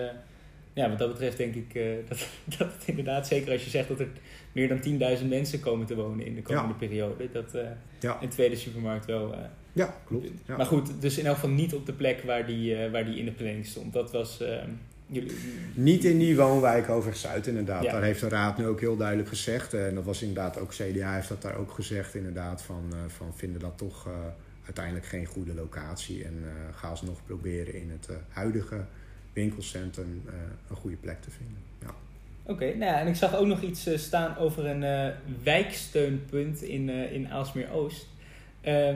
ja, 0.74 0.90
wat 0.90 0.98
dat 0.98 1.12
betreft 1.12 1.38
denk 1.38 1.56
ik 1.56 1.74
dat, 2.10 2.28
dat 2.58 2.74
het 2.74 2.84
inderdaad, 2.86 3.28
zeker 3.28 3.52
als 3.52 3.64
je 3.64 3.70
zegt 3.70 3.88
dat 3.88 4.00
er 4.00 4.08
meer 4.52 4.68
dan 4.68 5.18
10.000 5.20 5.28
mensen 5.28 5.60
komen 5.60 5.86
te 5.86 5.96
wonen 5.96 6.26
in 6.26 6.36
de 6.36 6.42
komende 6.42 6.74
periode, 6.74 7.32
dat 7.32 7.58
ja. 8.00 8.22
een 8.22 8.30
tweede 8.30 8.56
supermarkt 8.56 9.06
wel 9.06 9.36
ja, 9.74 9.96
klopt. 10.06 10.28
Ja. 10.46 10.58
Maar 10.58 10.66
goed, 10.66 11.02
dus 11.02 11.18
in 11.18 11.26
elk 11.26 11.36
geval 11.36 11.50
niet 11.50 11.74
op 11.74 11.86
de 11.86 11.94
plek 11.94 12.22
waar 12.22 12.46
die, 12.46 12.86
uh, 12.86 12.92
waar 12.92 13.06
die 13.06 13.18
in 13.18 13.26
de 13.26 13.32
planning 13.32 13.66
stond. 13.66 13.94
Dat 13.94 14.12
was... 14.12 14.44
Jullie... 15.12 15.32
Niet 15.74 16.04
in 16.04 16.20
die 16.20 16.36
woonwijk 16.36 16.90
over 16.90 17.16
Zuid, 17.16 17.48
inderdaad. 17.48 17.84
Daar 17.84 18.04
heeft 18.04 18.20
de 18.20 18.30
Raad 18.30 18.58
nu 18.58 18.68
ook 18.68 18.80
heel 18.80 18.98
duidelijk 18.98 19.30
gezegd. 19.30 19.74
En 19.74 19.96
dat 19.96 20.04
was 20.04 20.22
inderdaad 20.22 20.60
ook 20.60 20.70
CDA 20.70 21.14
heeft 21.14 21.30
dat 21.30 21.42
daar 21.42 21.58
ook 21.58 21.72
gezegd, 21.72 22.16
inderdaad. 22.16 22.62
Van, 22.62 22.84
uh, 22.94 22.98
van 23.08 23.34
vinden 23.36 23.62
dat 23.62 23.78
toch 23.78 24.10
uiteindelijk 24.66 25.06
geen 25.06 25.26
goede 25.26 25.54
locatie. 25.54 26.24
En 26.24 26.44
ga 26.74 26.96
ze 26.96 27.06
nog 27.06 27.26
proberen 27.26 27.74
in 27.74 27.90
het 27.90 28.10
huidige 28.30 28.86
winkelcentrum 29.34 30.22
een 30.70 30.76
goede 30.76 30.96
plek 30.96 31.22
te 31.22 31.32
vinden. 31.32 31.58
Ja. 31.82 31.96
Oké, 32.44 32.66
nou 32.66 32.92
ja, 32.92 33.00
en 33.00 33.08
ik 33.08 33.16
zag 33.16 33.36
ook 33.36 33.48
nog 33.48 33.62
iets 33.62 33.90
staan 33.96 34.38
over 34.38 34.66
een 34.66 35.14
wijksteunpunt 35.44 36.62
in, 36.62 36.90
in 36.90 37.30
Aalsmeer-Oost. 37.30 38.08
Ehm, 38.62 38.96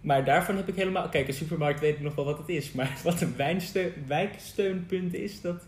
maar 0.00 0.24
daarvan 0.24 0.56
heb 0.56 0.68
ik 0.68 0.74
helemaal... 0.74 1.08
Kijk, 1.08 1.28
een 1.28 1.34
supermarkt 1.34 1.80
weet 1.80 2.00
nog 2.00 2.14
wel 2.14 2.24
wat 2.24 2.38
het 2.38 2.48
is. 2.48 2.72
Maar 2.72 2.98
wat 3.04 3.20
een 3.20 3.34
wijksteunpunt 4.06 5.14
is, 5.14 5.40
dat... 5.40 5.62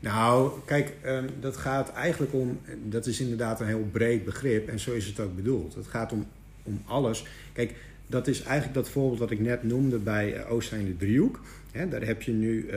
Nou, 0.00 0.52
kijk, 0.64 0.92
um, 1.06 1.26
dat 1.40 1.56
gaat 1.56 1.92
eigenlijk 1.92 2.32
om... 2.32 2.60
Dat 2.82 3.06
is 3.06 3.20
inderdaad 3.20 3.60
een 3.60 3.66
heel 3.66 3.88
breed 3.92 4.24
begrip. 4.24 4.68
En 4.68 4.78
zo 4.78 4.92
is 4.92 5.06
het 5.06 5.20
ook 5.20 5.36
bedoeld. 5.36 5.74
Het 5.74 5.86
gaat 5.86 6.12
om, 6.12 6.26
om 6.62 6.82
alles. 6.86 7.24
Kijk, 7.52 7.74
dat 8.06 8.26
is 8.26 8.42
eigenlijk 8.42 8.74
dat 8.74 8.88
voorbeeld 8.88 9.18
wat 9.18 9.30
ik 9.30 9.40
net 9.40 9.62
noemde 9.62 9.98
bij 9.98 10.36
uh, 10.36 10.58
de 10.70 10.96
Driehoek. 10.98 11.40
Daar 11.74 12.02
heb 12.02 12.22
je 12.22 12.32
nu, 12.32 12.66
uh, 12.66 12.72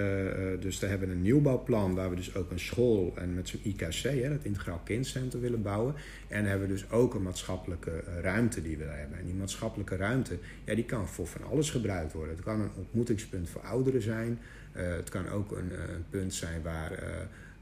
dus 0.59 0.79
daar 0.79 0.89
hebben 0.89 1.07
we 1.07 1.13
een 1.13 1.21
nieuwbouwplan 1.21 1.95
waar 1.95 2.09
we 2.09 2.15
dus 2.15 2.35
ook 2.35 2.51
een 2.51 2.59
school 2.59 3.13
en 3.15 3.33
met 3.33 3.49
zo'n 3.49 3.59
IKC, 3.63 4.01
hè, 4.01 4.31
het 4.31 4.43
Integraal 4.43 4.81
Kindcentrum, 4.83 5.41
willen 5.41 5.61
bouwen. 5.61 5.95
En 6.27 6.45
hebben 6.45 6.67
we 6.67 6.73
dus 6.73 6.89
ook 6.91 7.13
een 7.13 7.21
maatschappelijke 7.21 8.03
ruimte 8.21 8.61
die 8.61 8.77
we 8.77 8.83
hebben. 8.83 9.19
En 9.19 9.25
die 9.25 9.33
maatschappelijke 9.33 9.95
ruimte, 9.95 10.37
ja, 10.63 10.75
die 10.75 10.85
kan 10.85 11.07
voor 11.07 11.27
van 11.27 11.43
alles 11.43 11.69
gebruikt 11.69 12.13
worden. 12.13 12.35
Het 12.35 12.43
kan 12.43 12.61
een 12.61 12.71
ontmoetingspunt 12.75 13.49
voor 13.49 13.61
ouderen 13.61 14.01
zijn. 14.01 14.39
Het 14.71 15.09
kan 15.09 15.29
ook 15.29 15.51
een, 15.51 15.71
een 15.93 16.05
punt 16.09 16.33
zijn 16.33 16.61
waar, 16.61 17.03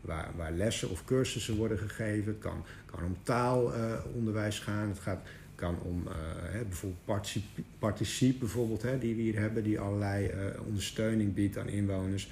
waar, 0.02 0.30
waar, 0.36 0.52
lessen 0.52 0.90
of 0.90 1.06
cursussen 1.06 1.56
worden 1.56 1.78
gegeven. 1.78 2.32
Het 2.32 2.42
kan, 2.42 2.66
kan 2.86 3.04
om 3.04 3.18
taalonderwijs 3.24 4.60
gaan. 4.60 4.90
Het 4.90 5.00
gaat 5.00 5.22
kan 5.56 5.80
om 5.82 6.04
uh, 6.08 6.14
hè, 6.42 6.64
bijvoorbeeld 6.64 7.32
Particip, 7.80 8.40
bijvoorbeeld, 8.40 8.82
hè, 8.82 8.98
die 8.98 9.16
we 9.16 9.22
hier 9.22 9.40
hebben, 9.40 9.64
die 9.64 9.80
allerlei 9.80 10.26
uh, 10.26 10.34
ondersteuning 10.68 11.34
biedt 11.34 11.58
aan 11.58 11.68
inwoners. 11.68 12.32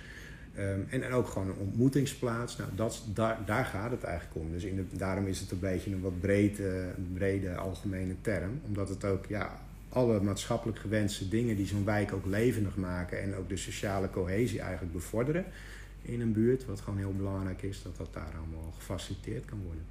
Um, 0.58 0.86
en, 0.90 1.04
en 1.04 1.12
ook 1.12 1.28
gewoon 1.28 1.48
een 1.48 1.56
ontmoetingsplaats. 1.56 2.58
Nou, 2.58 2.70
dat, 2.76 3.04
daar, 3.14 3.40
daar 3.46 3.66
gaat 3.66 3.92
het 3.92 4.04
eigenlijk 4.04 4.36
om. 4.36 4.52
Dus 4.52 4.64
in 4.64 4.90
daarom 4.92 5.28
is 5.28 5.40
het 5.40 5.52
een 5.52 5.60
beetje 5.60 5.92
een 5.92 6.02
wat 6.02 6.20
breed, 6.20 6.62
brede 7.14 7.56
algemene 7.56 8.16
term. 8.22 8.60
Omdat 8.66 8.90
het 8.90 9.06
ook 9.06 9.26
ja, 9.26 9.62
alle 9.90 10.22
maatschappelijk 10.22 10.80
gewenste 10.80 11.30
dingen 11.30 11.56
die 11.56 11.66
zo'n 11.66 11.86
wijk 11.86 12.14
ook 12.14 12.26
levendig 12.26 12.76
maken 12.76 13.22
en 13.22 13.36
ook 13.36 13.50
de 13.50 13.58
sociale 13.58 14.10
cohesie 14.10 14.62
eigenlijk 14.62 14.94
bevorderen 14.94 15.46
in 16.02 16.22
een 16.22 16.34
buurt, 16.34 16.66
wat 16.66 16.82
gewoon 16.82 17.00
heel 17.00 17.14
belangrijk 17.14 17.62
is, 17.62 17.82
dat 17.84 17.98
dat 17.98 18.14
daar 18.14 18.34
allemaal 18.38 18.74
gefaciliteerd 18.78 19.46
kan 19.46 19.62
worden. 19.66 19.84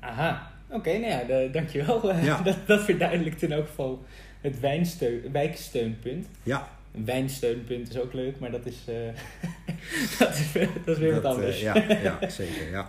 Aha, 0.00 0.52
Oké, 0.68 0.90
nou 0.90 1.12
ja, 1.12 1.24
de, 1.24 1.48
dankjewel. 1.52 2.12
Ja. 2.22 2.42
dat, 2.42 2.56
dat 2.66 2.82
verduidelijkt 2.82 3.42
in 3.42 3.52
elk 3.52 3.66
geval 3.66 4.04
het 4.40 4.60
wijnsteun, 4.60 5.32
wijksteunpunt. 5.32 6.28
Ja. 6.42 6.68
Een 6.94 7.04
wijnsteunpunt 7.04 7.88
is 7.90 7.98
ook 7.98 8.12
leuk, 8.12 8.38
maar 8.38 8.50
dat 8.50 8.66
is, 8.66 8.76
uh, 8.88 8.94
dat, 10.18 10.34
is 10.34 10.52
dat 10.84 10.96
is 10.96 10.98
weer 10.98 11.14
wat 11.14 11.24
anders. 11.24 11.56
Uh, 11.56 11.62
ja, 11.62 11.74
ja, 12.02 12.28
zeker, 12.28 12.70
ja. 12.70 12.88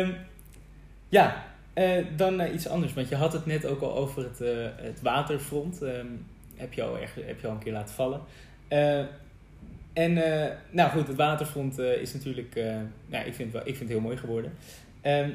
um, 0.00 0.14
ja, 1.08 1.44
uh, 1.74 2.06
dan 2.16 2.40
iets 2.54 2.68
anders. 2.68 2.94
Want 2.94 3.08
je 3.08 3.14
had 3.14 3.32
het 3.32 3.46
net 3.46 3.66
ook 3.66 3.80
al 3.80 3.96
over 3.96 4.22
het, 4.22 4.38
het 4.76 5.02
waterfront. 5.02 5.82
Um, 5.82 6.26
heb, 6.56 6.72
je 6.72 6.82
al 6.82 6.98
erg, 6.98 7.14
heb 7.14 7.40
je 7.40 7.46
al 7.46 7.52
een 7.52 7.58
keer 7.58 7.72
laten 7.72 7.94
vallen. 7.94 8.20
en 9.92 10.14
nou 10.70 10.90
goed, 10.90 11.06
het 11.06 11.16
waterfront 11.16 11.78
is 11.78 12.12
natuurlijk... 12.12 12.54
nou, 13.06 13.26
ik 13.26 13.34
vind, 13.34 13.52
wel, 13.52 13.62
ik 13.62 13.76
vind 13.76 13.78
het 13.78 13.88
heel 13.88 14.00
mooi 14.00 14.16
geworden. 14.16 14.52
Um, 15.02 15.34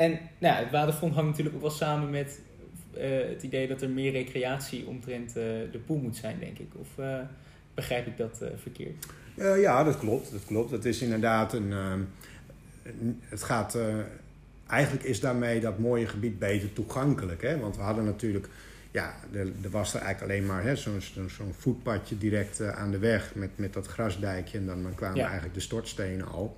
en 0.00 0.18
nou, 0.38 0.56
het 0.56 0.70
waterfront 0.70 1.14
hangt 1.14 1.28
natuurlijk 1.28 1.56
ook 1.56 1.62
wel 1.62 1.70
samen 1.70 2.10
met 2.10 2.40
uh, 2.96 3.28
het 3.28 3.42
idee 3.42 3.68
dat 3.68 3.82
er 3.82 3.88
meer 3.88 4.12
recreatie 4.12 4.86
omtrent 4.86 5.28
uh, 5.28 5.34
de 5.72 5.80
pool 5.86 5.96
moet 5.96 6.16
zijn, 6.16 6.38
denk 6.38 6.58
ik. 6.58 6.68
Of 6.74 6.88
uh, 6.98 7.18
begrijp 7.74 8.06
ik 8.06 8.16
dat 8.16 8.42
verkeerd? 8.56 9.06
ja, 9.36 9.84
dat 9.84 9.98
klopt. 9.98 10.32
Dat 10.32 10.44
klopt. 10.44 10.70
Het 10.70 10.84
is 10.84 11.02
inderdaad 11.02 11.52
een. 11.52 11.72
het 13.28 13.42
gaat. 13.42 13.78
eigenlijk 14.66 15.04
is 15.04 15.20
daarmee 15.20 15.60
dat 15.60 15.78
mooie 15.78 16.06
gebied 16.06 16.38
beter 16.38 16.72
toegankelijk. 16.72 17.42
Hè? 17.42 17.58
Want 17.58 17.76
we 17.76 17.82
hadden 17.82 18.04
natuurlijk. 18.04 18.48
Ja, 18.90 19.14
er, 19.32 19.46
er 19.62 19.70
was 19.70 19.94
er 19.94 20.00
eigenlijk 20.00 20.32
alleen 20.32 20.46
maar 20.46 20.76
zo'n 20.76 21.00
zo'n 21.28 21.54
voetpadje 21.58 22.18
direct 22.18 22.62
aan 22.62 22.90
de 22.90 22.98
weg 22.98 23.34
met, 23.34 23.50
met 23.54 23.72
dat 23.72 23.86
grasdijkje. 23.86 24.58
En 24.58 24.66
dan, 24.66 24.82
dan 24.82 24.94
kwamen 24.94 25.16
ja. 25.16 25.24
eigenlijk 25.24 25.54
de 25.54 25.60
stortstenen 25.60 26.26
al. 26.26 26.56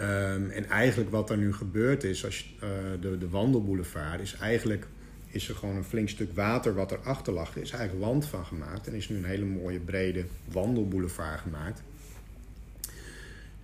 Um, 0.00 0.50
en 0.50 0.68
eigenlijk 0.68 1.10
wat 1.10 1.30
er 1.30 1.36
nu 1.36 1.52
gebeurt 1.52 2.04
is, 2.04 2.24
als 2.24 2.38
je, 2.38 2.44
uh, 2.66 3.02
de, 3.02 3.18
de 3.18 3.28
wandelboulevard, 3.28 4.20
is 4.20 4.34
eigenlijk 4.34 4.86
is 5.30 5.48
er 5.48 5.54
gewoon 5.54 5.76
een 5.76 5.84
flink 5.84 6.08
stuk 6.08 6.34
water 6.34 6.74
wat 6.74 6.92
erachter 6.92 7.32
lag. 7.32 7.56
Is 7.56 7.70
eigenlijk 7.70 8.04
land 8.04 8.26
van 8.26 8.44
gemaakt 8.44 8.86
en 8.86 8.94
is 8.94 9.08
nu 9.08 9.16
een 9.16 9.24
hele 9.24 9.44
mooie 9.44 9.78
brede 9.80 10.24
wandelboulevard 10.52 11.40
gemaakt. 11.40 11.82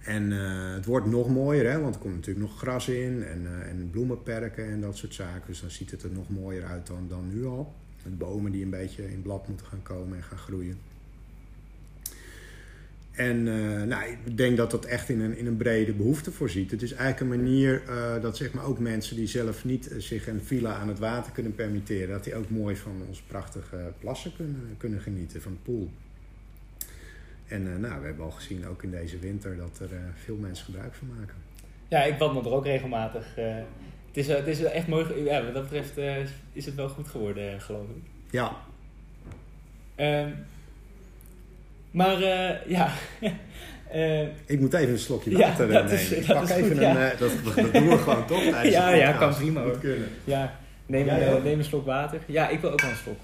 En 0.05 0.31
uh, 0.31 0.75
het 0.75 0.85
wordt 0.85 1.07
nog 1.07 1.29
mooier, 1.29 1.71
hè, 1.71 1.81
want 1.81 1.95
er 1.95 2.01
komt 2.01 2.15
natuurlijk 2.15 2.47
nog 2.47 2.59
gras 2.59 2.89
in 2.89 3.25
en, 3.25 3.43
uh, 3.43 3.69
en 3.69 3.89
bloemenperken 3.91 4.65
en 4.65 4.81
dat 4.81 4.97
soort 4.97 5.15
zaken. 5.15 5.47
Dus 5.47 5.61
dan 5.61 5.71
ziet 5.71 5.91
het 5.91 6.03
er 6.03 6.11
nog 6.11 6.29
mooier 6.29 6.65
uit 6.65 6.87
dan, 6.87 7.07
dan 7.09 7.29
nu 7.35 7.47
al. 7.47 7.75
Met 8.03 8.19
bomen 8.19 8.53
die 8.53 8.65
een 8.65 8.71
beetje 8.71 9.11
in 9.11 9.23
blad 9.23 9.49
moeten 9.49 9.67
gaan 9.67 9.83
komen 9.83 10.17
en 10.17 10.23
gaan 10.23 10.39
groeien. 10.39 10.79
En 13.15 13.47
uh, 13.47 13.83
nou, 13.83 14.11
ik 14.11 14.37
denk 14.37 14.57
dat 14.57 14.71
dat 14.71 14.85
echt 14.85 15.09
in 15.09 15.21
een, 15.21 15.37
in 15.37 15.47
een 15.47 15.57
brede 15.57 15.93
behoefte 15.93 16.33
voorziet. 16.33 16.71
Het 16.71 16.83
is 16.83 16.93
eigenlijk 16.93 17.21
een 17.21 17.43
manier 17.43 17.83
uh, 17.89 18.23
dat 18.23 18.37
zeg 18.37 18.53
maar, 18.53 18.65
ook 18.65 18.79
mensen 18.79 19.17
die 19.17 19.27
zelf 19.27 19.65
niet 19.65 19.93
uh, 19.93 20.01
zich 20.01 20.27
een 20.27 20.41
villa 20.43 20.75
aan 20.75 20.89
het 20.89 20.99
water 20.99 21.33
kunnen 21.33 21.55
permitteren, 21.55 22.09
dat 22.09 22.25
die 22.25 22.35
ook 22.35 22.51
mooi 22.51 22.77
van 22.77 23.03
onze 23.09 23.23
prachtige 23.25 23.93
plassen 23.99 24.33
kunnen, 24.37 24.75
kunnen 24.79 25.01
genieten, 25.01 25.43
van 25.43 25.53
de 25.53 25.73
pool. 25.73 25.91
En 27.47 27.81
nou, 27.81 28.01
we 28.01 28.07
hebben 28.07 28.25
al 28.25 28.31
gezien, 28.31 28.67
ook 28.67 28.83
in 28.83 28.91
deze 28.91 29.19
winter, 29.19 29.57
dat 29.57 29.79
er 29.79 29.91
veel 30.15 30.37
mensen 30.37 30.65
gebruik 30.65 30.95
van 30.95 31.09
maken. 31.19 31.35
Ja, 31.89 32.03
ik 32.03 32.19
wandel 32.19 32.45
er 32.45 32.53
ook 32.53 32.65
regelmatig. 32.65 33.35
het, 33.35 33.67
is, 34.13 34.29
het 34.29 34.47
is 34.47 34.63
echt 34.63 34.87
mooi. 34.87 35.25
Ja, 35.25 35.45
wat 35.45 35.55
dat 35.55 35.63
betreft 35.63 35.97
is 36.53 36.67
het 36.67 36.75
wel 36.75 36.89
goed 36.89 37.09
geworden, 37.09 37.61
geloof 37.61 37.87
ik. 37.89 38.03
Ja. 38.31 38.57
Um, 39.97 40.35
maar 41.95 42.21
uh, 42.21 42.67
ja. 42.67 42.91
Uh, 43.95 44.21
ik 44.55 44.61
moet 44.61 44.75
even 44.75 44.93
een 44.93 44.99
slokje 44.99 45.39
water 45.39 45.67
ja, 45.67 45.73
dat 45.73 45.83
nemen. 45.83 46.01
Is, 46.01 46.11
ik 46.11 46.27
dat 46.27 46.37
pak 46.37 46.49
even 46.49 46.63
goed, 46.63 46.77
een. 46.77 46.83
Ja. 46.83 47.13
Uh, 47.13 47.19
dat, 47.19 47.31
dat, 47.45 47.73
doen 47.73 47.89
we 47.89 47.99
gewoon 47.99 48.27
toch? 48.27 48.43
ja, 48.63 48.89
ja, 48.91 49.13
kan 49.13 49.35
prima 49.35 49.63
hoor. 49.63 49.79
Kunnen. 49.79 50.09
Ja, 50.25 50.57
neem, 50.87 51.07
ja, 51.07 51.17
ja. 51.17 51.39
neem 51.39 51.59
een 51.59 51.65
slok 51.65 51.87
water. 51.87 52.21
Ja, 52.27 52.49
ik 52.49 52.61
wil 52.61 52.71
ook 52.71 52.81
wel 52.81 52.91
een 52.91 52.97
slok. 52.97 53.19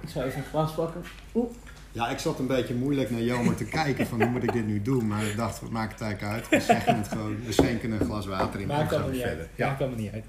Ik 0.00 0.08
zou 0.08 0.26
even 0.26 0.38
een 0.38 0.44
glas 0.44 0.74
pakken. 0.74 1.02
Oeh. 1.34 1.50
Ja, 1.92 2.08
ik 2.08 2.18
zat 2.18 2.38
een 2.38 2.46
beetje 2.46 2.74
moeilijk 2.74 3.10
naar 3.10 3.22
Jomer 3.22 3.54
te 3.54 3.64
kijken 3.64 4.06
van 4.06 4.22
hoe 4.22 4.30
moet 4.30 4.42
ik 4.42 4.52
dit 4.52 4.66
nu 4.66 4.82
doen. 4.82 5.06
Maar 5.06 5.24
ik 5.24 5.36
dacht, 5.36 5.60
wat 5.60 5.70
maakt 5.70 5.92
het 5.92 6.00
eigenlijk 6.00 6.32
uit? 6.34 6.48
We 6.48 6.60
zeggen 6.60 6.96
het 6.96 7.08
gewoon. 7.08 7.36
We 7.46 7.52
schenken 7.52 7.90
een 7.90 8.04
glas 8.04 8.26
water 8.26 8.60
in. 8.60 8.66
Maakt 8.66 8.92
allemaal 8.92 9.10
niet 9.10 9.22
uit. 9.22 9.48
Ja. 9.54 9.66
Maakt 9.66 9.80
allemaal 9.80 9.98
niet 9.98 10.12
uit. 10.12 10.24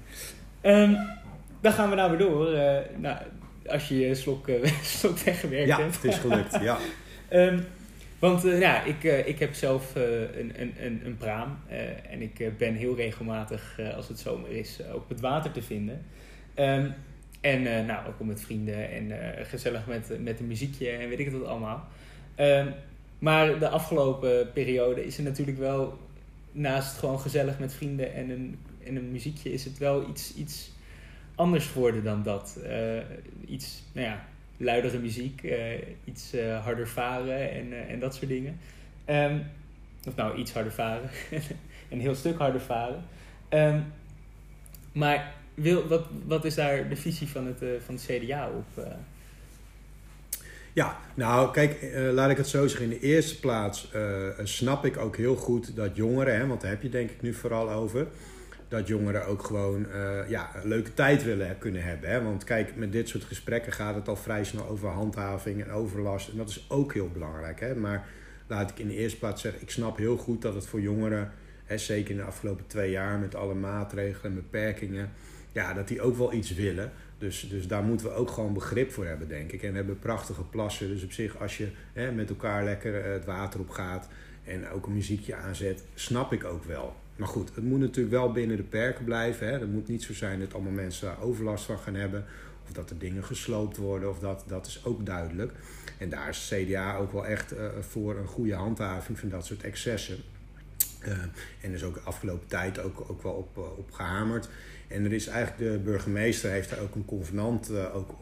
Um, 0.62 0.96
dan 1.60 1.72
gaan 1.72 1.90
we 1.90 1.96
nou 1.96 2.10
weer 2.10 2.18
door. 2.18 2.48
Nou, 2.96 3.16
als 3.66 3.88
je 3.88 3.98
je 3.98 4.14
slok, 4.14 4.46
slok 4.82 5.18
weggewerkt 5.18 5.68
ja, 5.68 5.78
hebt. 5.78 5.94
het 5.94 6.04
is 6.04 6.16
gelukt, 6.16 6.58
ja. 6.60 6.78
Um, 7.32 7.64
want 8.18 8.44
uh, 8.44 8.60
ja, 8.60 8.82
ik, 8.84 9.04
uh, 9.04 9.26
ik 9.26 9.38
heb 9.38 9.54
zelf 9.54 9.94
een, 9.94 10.60
een, 10.60 10.74
een, 10.78 11.00
een 11.04 11.16
praam. 11.16 11.58
en 12.10 12.22
ik 12.22 12.58
ben 12.58 12.74
heel 12.74 12.96
regelmatig, 12.96 13.80
als 13.96 14.08
het 14.08 14.18
zomer 14.18 14.50
is, 14.50 14.80
ook 14.92 15.02
op 15.02 15.08
het 15.08 15.20
water 15.20 15.50
te 15.50 15.62
vinden. 15.62 16.04
Um, 16.56 16.94
en 17.40 17.86
nou, 17.86 18.08
ook 18.08 18.20
met 18.20 18.40
vrienden 18.40 18.90
en 18.90 19.12
gezellig 19.46 19.86
met, 19.86 20.22
met 20.22 20.40
een 20.40 20.46
muziekje 20.46 20.90
en 20.90 21.08
weet 21.08 21.18
ik 21.18 21.24
het 21.24 21.38
wat 21.38 21.48
allemaal. 21.48 21.88
Um, 22.36 22.74
maar 23.20 23.58
de 23.58 23.68
afgelopen 23.68 24.52
periode 24.52 25.06
is 25.06 25.18
er 25.18 25.24
natuurlijk 25.24 25.58
wel, 25.58 25.98
naast 26.52 26.98
gewoon 26.98 27.20
gezellig 27.20 27.58
met 27.58 27.74
vrienden 27.74 28.14
en 28.14 28.30
een, 28.30 28.58
en 28.84 28.96
een 28.96 29.12
muziekje, 29.12 29.52
is 29.52 29.64
het 29.64 29.78
wel 29.78 30.08
iets, 30.08 30.34
iets 30.34 30.70
anders 31.34 31.66
geworden 31.66 32.04
dan 32.04 32.22
dat. 32.22 32.58
Uh, 32.62 32.98
iets, 33.46 33.82
nou 33.92 34.06
ja, 34.06 34.24
luidere 34.60 34.98
muziek, 34.98 35.42
uh, 35.42 35.56
iets 36.04 36.34
uh, 36.34 36.64
harder 36.64 36.88
varen 36.88 37.50
en, 37.50 37.88
en 37.88 37.98
dat 37.98 38.14
soort 38.14 38.28
dingen. 38.28 38.58
Um, 39.06 39.46
of 40.06 40.14
nou, 40.14 40.36
iets 40.36 40.52
harder 40.52 40.72
varen. 40.72 41.10
een 41.90 42.00
heel 42.00 42.14
stuk 42.14 42.38
harder 42.38 42.60
varen. 42.60 43.04
Um, 43.50 43.84
maar 44.92 45.34
wil, 45.54 45.88
wat, 45.88 46.06
wat 46.26 46.44
is 46.44 46.54
daar 46.54 46.88
de 46.88 46.96
visie 46.96 47.28
van 47.28 47.46
het, 47.46 47.58
van 47.84 47.94
het 47.94 48.06
CDA 48.06 48.48
op? 48.48 48.86
Ja, 50.72 50.98
nou 51.14 51.52
kijk, 51.52 51.90
laat 52.12 52.30
ik 52.30 52.36
het 52.36 52.48
zo 52.48 52.66
zeggen. 52.66 52.92
In 52.92 52.98
de 52.98 53.06
eerste 53.06 53.40
plaats 53.40 53.90
snap 54.42 54.84
ik 54.84 54.96
ook 54.96 55.16
heel 55.16 55.36
goed 55.36 55.76
dat 55.76 55.96
jongeren, 55.96 56.36
hè, 56.36 56.46
want 56.46 56.60
daar 56.60 56.70
heb 56.70 56.82
je 56.82 56.88
denk 56.88 57.10
ik 57.10 57.22
nu 57.22 57.34
vooral 57.34 57.70
over, 57.70 58.06
dat 58.70 58.86
jongeren 58.86 59.26
ook 59.26 59.42
gewoon 59.42 59.86
uh, 59.94 60.28
ja, 60.28 60.50
een 60.54 60.68
leuke 60.68 60.94
tijd 60.94 61.24
willen 61.24 61.58
kunnen 61.58 61.82
hebben. 61.82 62.10
Hè? 62.10 62.22
Want 62.22 62.44
kijk, 62.44 62.76
met 62.76 62.92
dit 62.92 63.08
soort 63.08 63.24
gesprekken 63.24 63.72
gaat 63.72 63.94
het 63.94 64.08
al 64.08 64.16
vrij 64.16 64.44
snel 64.44 64.68
over 64.68 64.88
handhaving 64.88 65.62
en 65.62 65.70
overlast. 65.70 66.28
En 66.28 66.36
dat 66.36 66.48
is 66.48 66.66
ook 66.68 66.92
heel 66.94 67.08
belangrijk. 67.08 67.60
Hè? 67.60 67.74
Maar 67.74 68.08
laat 68.46 68.70
ik 68.70 68.78
in 68.78 68.88
de 68.88 68.96
eerste 68.96 69.18
plaats 69.18 69.42
zeggen, 69.42 69.62
ik 69.62 69.70
snap 69.70 69.96
heel 69.96 70.16
goed 70.16 70.42
dat 70.42 70.54
het 70.54 70.66
voor 70.66 70.80
jongeren, 70.80 71.32
hè, 71.64 71.78
zeker 71.78 72.10
in 72.10 72.16
de 72.16 72.22
afgelopen 72.22 72.66
twee 72.66 72.90
jaar 72.90 73.18
met 73.18 73.34
alle 73.34 73.54
maatregelen 73.54 74.30
en 74.30 74.34
beperkingen, 74.34 75.10
ja, 75.52 75.74
dat 75.74 75.88
die 75.88 76.00
ook 76.00 76.16
wel 76.16 76.32
iets 76.32 76.54
willen. 76.54 76.92
Dus, 77.18 77.48
dus 77.48 77.66
daar 77.66 77.82
moeten 77.82 78.06
we 78.06 78.12
ook 78.12 78.30
gewoon 78.30 78.54
begrip 78.54 78.92
voor 78.92 79.06
hebben, 79.06 79.28
denk 79.28 79.52
ik. 79.52 79.62
En 79.62 79.70
we 79.70 79.76
hebben 79.76 79.98
prachtige 79.98 80.44
plassen. 80.44 80.88
Dus 80.88 81.04
op 81.04 81.12
zich, 81.12 81.40
als 81.40 81.56
je 81.56 81.68
hè, 81.92 82.12
met 82.12 82.28
elkaar 82.28 82.64
lekker 82.64 83.04
het 83.04 83.24
water 83.24 83.60
op 83.60 83.70
gaat 83.70 84.08
en 84.44 84.68
ook 84.68 84.86
een 84.86 84.94
muziekje 84.94 85.34
aanzet, 85.34 85.84
snap 85.94 86.32
ik 86.32 86.44
ook 86.44 86.64
wel. 86.64 86.96
Maar 87.20 87.28
goed, 87.28 87.54
het 87.54 87.64
moet 87.64 87.78
natuurlijk 87.80 88.14
wel 88.14 88.32
binnen 88.32 88.56
de 88.56 88.62
perken 88.62 89.04
blijven. 89.04 89.46
Hè. 89.46 89.52
Het 89.52 89.72
moet 89.72 89.88
niet 89.88 90.02
zo 90.02 90.14
zijn 90.14 90.40
dat 90.40 90.54
allemaal 90.54 90.72
mensen 90.72 91.18
overlast 91.18 91.64
van 91.64 91.78
gaan 91.78 91.94
hebben. 91.94 92.24
Of 92.64 92.72
dat 92.72 92.90
er 92.90 92.98
dingen 92.98 93.24
gesloopt 93.24 93.76
worden. 93.76 94.10
Of 94.10 94.18
dat, 94.18 94.44
dat 94.46 94.66
is 94.66 94.84
ook 94.84 95.06
duidelijk. 95.06 95.52
En 95.98 96.08
daar 96.08 96.28
is 96.28 96.52
CDA 96.54 96.96
ook 96.96 97.12
wel 97.12 97.26
echt 97.26 97.52
uh, 97.52 97.68
voor 97.80 98.16
een 98.16 98.26
goede 98.26 98.54
handhaving 98.54 99.18
van 99.18 99.28
dat 99.28 99.46
soort 99.46 99.62
excessen. 99.62 100.16
Uh, 101.06 101.12
en 101.60 101.72
is 101.72 101.84
ook 101.84 101.94
de 101.94 102.00
afgelopen 102.00 102.48
tijd 102.48 102.78
ook, 102.78 103.04
ook 103.08 103.22
wel 103.22 103.32
op, 103.32 103.56
uh, 103.56 103.78
op 103.78 103.92
gehamerd. 103.92 104.48
En 104.88 105.04
er 105.04 105.12
is 105.12 105.26
eigenlijk, 105.26 105.72
de 105.72 105.78
burgemeester 105.78 106.50
heeft 106.50 106.70
daar 106.70 106.80
ook 106.80 106.94
een 106.94 107.04
convenant 107.04 107.70
ook, 107.92 108.14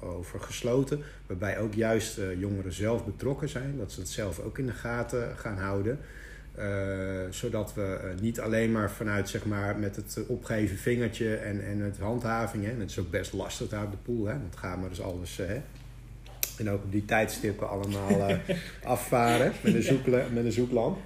over 0.00 0.40
gesloten. 0.40 1.02
Waarbij 1.26 1.58
ook 1.58 1.74
juist 1.74 2.20
jongeren 2.38 2.72
zelf 2.72 3.04
betrokken 3.04 3.48
zijn. 3.48 3.76
Dat 3.76 3.92
ze 3.92 4.00
het 4.00 4.08
zelf 4.08 4.38
ook 4.38 4.58
in 4.58 4.66
de 4.66 4.72
gaten 4.72 5.38
gaan 5.38 5.58
houden. 5.58 5.98
Zodat 7.30 7.74
we 7.74 8.14
niet 8.20 8.40
alleen 8.40 8.72
maar 8.72 8.90
vanuit 8.90 9.28
zeg 9.28 9.44
maar, 9.44 9.76
met 9.76 9.96
het 9.96 10.18
opgeven 10.26 10.76
vingertje 10.76 11.36
en, 11.36 11.64
en 11.64 11.80
het 11.80 11.98
handhaving. 11.98 12.64
Hè, 12.64 12.70
en 12.70 12.80
het 12.80 12.90
is 12.90 12.98
ook 12.98 13.10
best 13.10 13.32
lastig 13.32 13.68
daar 13.68 13.84
op 13.84 13.90
de 13.90 13.96
pool. 14.02 14.26
Hè, 14.26 14.32
want 14.32 14.56
gaat 14.56 14.80
maar 14.80 14.88
dus 14.88 15.02
alles. 15.02 15.36
Hè, 15.36 15.60
en 16.58 16.70
ook 16.70 16.84
op 16.84 16.92
die 16.92 17.04
tijdstippen 17.04 17.68
allemaal 17.68 18.38
afvaren 18.84 19.52
met 19.60 19.74
een, 19.74 19.82
zoekle, 19.82 20.24
met 20.32 20.44
een 20.44 20.52
zoeklamp. 20.52 20.98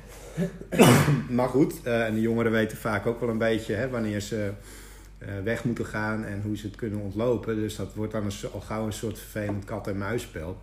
maar 1.30 1.48
goed, 1.48 1.74
uh, 1.86 2.06
en 2.06 2.14
de 2.14 2.20
jongeren 2.20 2.52
weten 2.52 2.76
vaak 2.76 3.06
ook 3.06 3.20
wel 3.20 3.28
een 3.28 3.38
beetje 3.38 3.74
hè, 3.74 3.88
wanneer 3.88 4.20
ze 4.20 4.50
uh, 5.18 5.28
weg 5.44 5.64
moeten 5.64 5.86
gaan 5.86 6.24
en 6.24 6.40
hoe 6.42 6.56
ze 6.56 6.66
het 6.66 6.76
kunnen 6.76 7.00
ontlopen. 7.00 7.56
Dus 7.56 7.76
dat 7.76 7.94
wordt 7.94 8.12
dan 8.12 8.24
een, 8.24 8.32
al 8.52 8.60
gauw 8.60 8.86
een 8.86 8.92
soort 8.92 9.18
vervelend 9.18 9.64
kat-en-muisspel. 9.64 10.58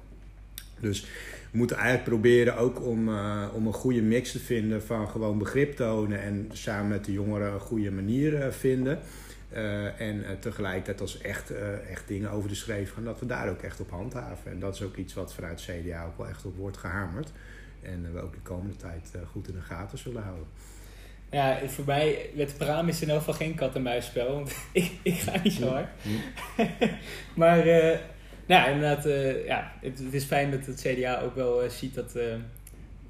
Dus 0.80 1.06
we 1.52 1.58
moeten 1.58 1.76
eigenlijk 1.76 2.08
proberen 2.08 2.58
ook 2.58 2.86
om, 2.86 3.10
uh, 3.10 3.48
om 3.54 3.68
een 3.68 3.74
goede 3.74 4.02
mix 4.02 4.32
te 4.32 4.40
vinden 4.40 4.84
van 4.84 5.10
gewoon 5.10 5.38
begrip 5.38 5.76
tonen 5.76 6.22
en 6.22 6.50
samen 6.54 6.88
met 6.88 7.06
de 7.06 7.12
jongeren 7.12 7.54
een 7.54 7.60
goede 7.60 7.92
manier 7.92 8.52
vinden. 8.52 9.00
en 9.98 10.26
tegelijkertijd 10.40 11.02
als 11.02 11.22
echt, 11.22 11.52
echt 11.90 12.08
dingen 12.08 12.32
over 12.32 12.50
de 12.50 12.56
schreef 12.56 12.94
gaan, 12.94 13.04
dat 13.04 13.20
we 13.20 13.26
daar 13.26 13.50
ook 13.50 13.62
echt 13.62 13.80
op 13.80 13.90
handhaven. 13.90 14.52
En 14.52 14.60
dat 14.60 14.76
is 14.76 14.82
ook 14.82 14.96
iets 14.96 15.14
wat 15.14 15.34
vanuit 15.34 15.62
CDA 15.62 16.06
ook 16.06 16.18
wel 16.18 16.28
echt 16.28 16.46
op 16.46 16.58
wordt 16.58 16.78
gehamerd. 16.78 17.32
En 17.82 18.14
we 18.14 18.22
ook 18.22 18.34
de 18.34 18.42
komende 18.42 18.76
tijd 18.76 19.12
goed 19.32 19.48
in 19.48 19.54
de 19.54 19.62
gaten 19.62 19.98
zullen 19.98 20.24
houden. 20.24 20.48
Ja, 21.32 21.60
voor 21.68 21.86
mij, 21.86 22.30
met 22.34 22.58
Praam 22.58 22.88
is 22.88 23.02
in 23.02 23.10
elk 23.10 23.20
geval 23.20 23.34
geen 23.34 23.56
kat-en-muisspel. 23.56 24.34
Want 24.34 24.56
ik, 24.72 24.92
ik 25.04 25.20
ga 25.20 25.40
niet 25.44 25.54
zo 25.54 25.68
hard. 25.68 25.88
maar, 27.36 27.66
nou 28.46 28.72
inderdaad, 28.72 29.06
uh, 29.06 29.46
ja, 29.46 29.72
het, 29.82 30.00
het, 30.00 30.14
is 30.14 30.24
fijn 30.24 30.52
dat 30.52 30.66
het 30.66 30.82
CDA 30.82 31.22
ook 31.22 31.36
wel 31.36 31.64
uh, 31.64 31.70
ziet 31.70 31.96
dat 31.96 32.18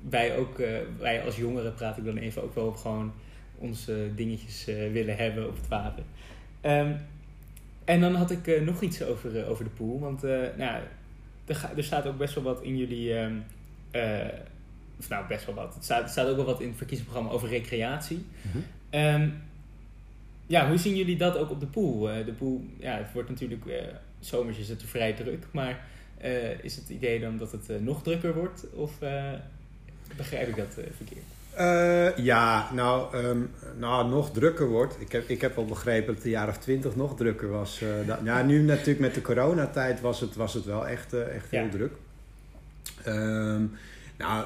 wij 0.10 0.38
ook, 0.38 0.62
wij 1.00 1.24
als 1.24 1.36
jongeren 1.36 1.74
praat 1.74 1.98
ik 1.98 2.06
dan 2.06 2.17
even, 2.17 2.44
ook 2.44 2.56
wel 2.56 2.72
gewoon 2.72 3.13
onze 3.58 4.10
dingetjes 4.15 4.65
willen 4.65 5.17
hebben 5.17 5.48
op 5.48 5.56
het 5.56 5.67
water. 5.67 6.04
Um, 6.62 6.96
en 7.86 8.02
dan 8.02 8.15
had 8.15 8.32
ik 8.32 8.62
nog 8.62 8.82
iets 8.82 9.04
over, 9.04 9.48
over 9.48 9.63
de 9.63 9.70
pool. 9.70 10.00
Want 10.00 10.22
nou, 10.58 10.82
er, 11.46 11.70
er 11.76 11.84
staat 11.84 12.08
ook 12.08 12.17
best 12.17 12.34
wel 12.36 12.44
wat 12.44 12.62
in 12.62 12.78
jullie... 12.78 13.20
Um, 13.20 13.44
of 15.02 15.10
nou 15.10 15.28
best 15.28 15.46
wel 15.46 15.56
wat. 15.56 15.74
Het 15.74 15.84
staat, 15.84 16.02
het 16.02 16.12
staat 16.12 16.28
ook 16.28 16.36
wel 16.36 16.46
wat 16.46 16.62
in 16.62 16.67
het 16.67 16.78
verkiezingsprogramma 16.78 17.34
over 17.36 17.50
recreatie. 17.50 18.26
Mm-hmm. 18.41 19.22
Um, 19.24 19.41
ja, 20.48 20.67
hoe 20.67 20.78
zien 20.78 20.96
jullie 20.96 21.17
dat 21.17 21.38
ook 21.38 21.50
op 21.50 21.60
de 21.60 21.65
pool? 21.65 22.00
De 22.00 22.34
pool, 22.38 22.62
ja, 22.80 22.98
het 22.98 23.13
wordt 23.13 23.30
natuurlijk, 23.30 23.65
zomers 24.21 24.57
is 24.57 24.69
het 24.69 24.84
vrij 24.84 25.13
druk, 25.13 25.45
maar 25.51 25.86
uh, 26.23 26.63
is 26.63 26.75
het 26.75 26.89
idee 26.89 27.19
dan 27.19 27.38
dat 27.38 27.51
het 27.51 27.81
nog 27.81 28.03
drukker 28.03 28.34
wordt? 28.34 28.65
Of 28.73 28.91
begrijp 30.17 30.47
ik 30.47 30.55
dat 30.55 30.77
verkeerd? 30.95 31.23
ja, 32.25 32.73
nou, 32.73 33.17
um, 33.17 33.49
nou, 33.79 34.10
nog 34.10 34.31
drukker 34.31 34.67
wordt. 34.67 34.95
Ik 34.99 35.12
heb, 35.12 35.29
ik 35.29 35.41
heb 35.41 35.55
wel 35.55 35.65
begrepen 35.65 36.13
dat 36.13 36.23
de 36.23 36.29
jaar 36.29 36.47
of 36.47 36.57
twintig 36.57 36.95
nog 36.95 37.15
drukker 37.15 37.49
was. 37.49 37.81
Dat, 38.05 38.19
ja, 38.23 38.43
nu 38.43 38.62
natuurlijk 38.62 38.99
met 38.99 39.13
de 39.13 39.21
coronatijd 39.21 40.01
was 40.01 40.19
het, 40.19 40.36
was 40.36 40.53
het 40.53 40.65
wel 40.65 40.88
echt, 40.88 41.13
echt 41.13 41.49
heel 41.49 41.63
ja. 41.63 41.69
druk. 41.69 41.91
Um, 43.07 43.71
nou, 44.17 44.45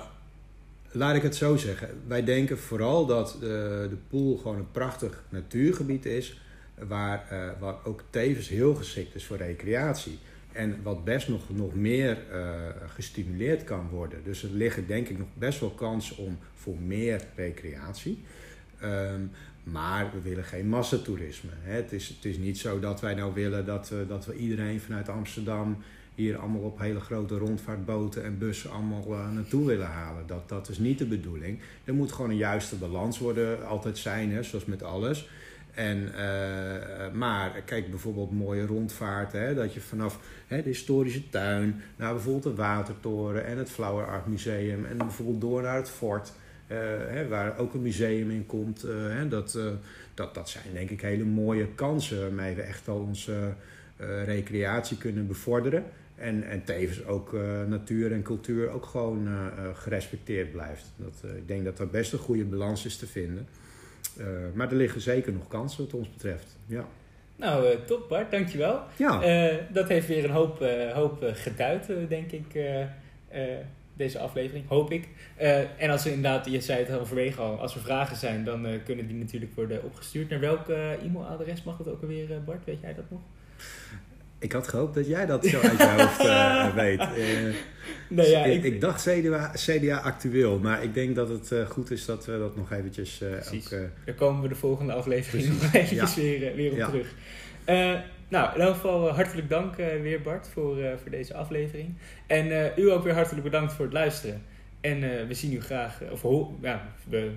laat 0.91 1.15
ik 1.15 1.21
het 1.21 1.35
zo 1.35 1.55
zeggen. 1.55 1.89
Wij 2.07 2.23
denken 2.23 2.59
vooral 2.59 3.05
dat 3.05 3.37
de 3.39 3.97
pool 4.09 4.37
gewoon 4.37 4.57
een 4.57 4.71
prachtig 4.71 5.23
natuurgebied 5.29 6.05
is. 6.05 6.39
Waar, 6.87 7.27
uh, 7.61 7.73
ook 7.83 8.03
tevens 8.09 8.49
heel 8.49 8.75
geschikt 8.75 9.15
is 9.15 9.25
voor 9.25 9.37
recreatie. 9.37 10.19
En 10.51 10.79
wat 10.83 11.03
best 11.03 11.27
nog, 11.27 11.41
nog 11.49 11.75
meer 11.75 12.17
uh, 12.31 12.49
gestimuleerd 12.87 13.63
kan 13.63 13.89
worden. 13.89 14.23
Dus 14.23 14.43
er 14.43 14.49
liggen 14.49 14.87
denk 14.87 15.07
ik 15.07 15.17
nog 15.17 15.27
best 15.33 15.59
wel 15.59 15.69
kansen 15.69 16.17
om 16.17 16.37
voor 16.55 16.77
meer 16.77 17.21
recreatie. 17.35 18.23
Um, 18.83 19.31
maar 19.63 20.11
we 20.13 20.21
willen 20.21 20.43
geen 20.43 20.67
massatoerisme. 20.67 21.49
Hè. 21.61 21.75
Het, 21.75 21.91
is, 21.91 22.07
het 22.07 22.25
is 22.25 22.37
niet 22.37 22.57
zo 22.57 22.79
dat 22.79 23.01
wij 23.01 23.13
nou 23.13 23.33
willen 23.33 23.65
dat, 23.65 23.93
dat 24.07 24.25
we 24.25 24.35
iedereen 24.35 24.79
vanuit 24.79 25.09
Amsterdam 25.09 25.77
hier 26.15 26.37
allemaal 26.37 26.61
op 26.61 26.79
hele 26.79 26.99
grote 26.99 27.37
rondvaartboten 27.37 28.23
en 28.23 28.37
bussen 28.37 28.71
allemaal 28.71 29.05
uh, 29.07 29.31
naartoe 29.31 29.65
willen 29.65 29.87
halen. 29.87 30.27
Dat, 30.27 30.49
dat 30.49 30.69
is 30.69 30.77
niet 30.77 30.97
de 30.97 31.05
bedoeling. 31.05 31.59
Er 31.83 31.93
moet 31.93 32.11
gewoon 32.11 32.29
een 32.29 32.37
juiste 32.37 32.75
balans 32.75 33.19
worden, 33.19 33.67
altijd 33.67 33.97
zijn, 33.97 34.31
hè, 34.31 34.43
zoals 34.43 34.65
met 34.65 34.83
alles. 34.83 35.29
En, 35.75 35.97
uh, 35.97 37.11
maar 37.13 37.61
kijk 37.65 37.89
bijvoorbeeld 37.89 38.31
mooie 38.31 38.65
rondvaarten, 38.65 39.41
hè, 39.41 39.53
dat 39.53 39.73
je 39.73 39.81
vanaf 39.81 40.19
hè, 40.47 40.61
de 40.61 40.69
historische 40.69 41.29
tuin 41.29 41.81
naar 41.95 42.13
bijvoorbeeld 42.13 42.43
de 42.43 42.61
Watertoren 42.61 43.45
en 43.45 43.57
het 43.57 43.69
Flower 43.69 44.05
Art 44.07 44.27
Museum 44.27 44.85
en 44.85 44.97
bijvoorbeeld 44.97 45.41
door 45.41 45.61
naar 45.61 45.75
het 45.75 45.89
fort, 45.89 46.33
uh, 46.71 46.77
hè, 47.07 47.27
waar 47.27 47.57
ook 47.57 47.73
een 47.73 47.81
museum 47.81 48.31
in 48.31 48.45
komt. 48.45 48.81
Hè, 48.87 49.27
dat, 49.27 49.59
dat, 50.13 50.33
dat 50.33 50.49
zijn 50.49 50.63
denk 50.73 50.89
ik 50.89 51.01
hele 51.01 51.23
mooie 51.23 51.67
kansen 51.67 52.21
waarmee 52.21 52.55
we 52.55 52.61
echt 52.61 52.85
wel 52.85 52.97
onze 52.97 53.53
recreatie 54.25 54.97
kunnen 54.97 55.27
bevorderen. 55.27 55.83
En, 56.15 56.43
en 56.43 56.63
tevens 56.63 57.05
ook 57.05 57.35
natuur 57.67 58.11
en 58.11 58.21
cultuur 58.21 58.69
ook 58.69 58.85
gewoon 58.85 59.27
gerespecteerd 59.73 60.51
blijft. 60.51 60.91
Dat, 60.95 61.31
ik 61.35 61.47
denk 61.47 61.63
dat 61.65 61.79
er 61.79 61.87
best 61.87 62.13
een 62.13 62.19
goede 62.19 62.45
balans 62.45 62.85
is 62.85 62.97
te 62.97 63.07
vinden. 63.07 63.47
Maar 64.53 64.69
er 64.69 64.75
liggen 64.75 65.01
zeker 65.01 65.33
nog 65.33 65.47
kansen 65.47 65.83
wat 65.83 65.93
ons 65.93 66.09
betreft. 66.09 66.57
Ja. 66.65 66.85
Nou, 67.35 67.77
top 67.85 68.09
Bart, 68.09 68.31
dankjewel. 68.31 68.81
Ja. 68.95 69.19
dat 69.71 69.87
heeft 69.87 70.07
weer 70.07 70.23
een 70.23 70.29
hoop, 70.29 70.59
hoop 70.93 71.31
geduid, 71.33 71.91
denk 72.07 72.31
ik, 72.31 72.59
deze 73.93 74.19
aflevering. 74.19 74.67
Hoop 74.67 74.91
ik. 74.91 75.07
en 75.77 75.89
als 75.89 76.05
er 76.05 76.11
inderdaad, 76.11 76.45
je 76.45 76.61
zei 76.61 76.79
het 76.79 76.89
halverwege 76.89 77.41
al, 77.41 77.59
als 77.59 77.75
er 77.75 77.81
vragen 77.81 78.15
zijn, 78.15 78.43
dan 78.43 78.67
kunnen 78.85 79.07
die 79.07 79.17
natuurlijk 79.17 79.55
worden 79.55 79.83
opgestuurd. 79.83 80.29
Naar 80.29 80.39
welk 80.39 80.69
e-mailadres 80.69 81.63
mag 81.63 81.77
het 81.77 81.87
ook 81.87 82.01
alweer, 82.01 82.43
Bart? 82.45 82.65
Weet 82.65 82.81
jij 82.81 82.93
dat 82.93 83.09
nog? 83.09 83.21
Ik 84.39 84.51
had 84.51 84.67
gehoopt 84.67 84.95
dat 84.95 85.07
jij 85.07 85.25
dat 85.25 85.45
zo 85.45 85.59
uit 85.59 85.77
je 85.77 85.95
hoofd 85.97 86.19
uh, 86.19 86.75
weet. 86.83 86.99
Uh, 86.99 87.55
nee, 88.07 88.29
ja, 88.29 88.43
ik, 88.43 88.63
ik, 88.63 88.81
dacht 88.81 89.01
CDA, 89.01 89.51
CDA, 89.53 89.97
actueel, 89.97 90.59
maar 90.59 90.83
ik 90.83 90.93
denk 90.93 91.15
dat 91.15 91.29
het 91.29 91.51
uh, 91.51 91.65
goed 91.69 91.91
is 91.91 92.05
dat 92.05 92.25
we 92.25 92.37
dat 92.37 92.55
nog 92.55 92.71
eventjes 92.71 93.23
ook... 93.23 93.69
Daar 94.05 94.15
komen 94.15 94.41
we 94.41 94.47
de 94.47 94.55
volgende 94.55 94.93
aflevering 94.93 95.47
nog 95.47 95.73
eventjes 95.73 96.15
ja. 96.15 96.21
weer, 96.21 96.55
weer 96.55 96.71
op 96.71 96.77
ja. 96.77 96.89
terug. 96.89 97.13
nou, 98.27 98.55
in 98.55 98.61
elk 98.61 98.73
geval 98.73 99.09
hartelijk 99.09 99.49
dank 99.49 99.75
weer 99.75 100.21
Bart 100.21 100.47
voor, 100.53 100.75
voor 101.01 101.11
deze 101.11 101.33
aflevering. 101.33 101.93
En 102.27 102.71
u 102.75 102.91
ook 102.91 103.03
weer 103.03 103.13
hartelijk 103.13 103.43
bedankt 103.43 103.73
voor 103.73 103.85
het 103.85 103.93
luisteren. 103.93 104.41
En 104.81 105.27
we 105.27 105.33
zien 105.33 105.53
u 105.53 105.61
graag, 105.61 106.01
of 106.11 106.23
ja, 106.61 106.87
we 107.09 107.31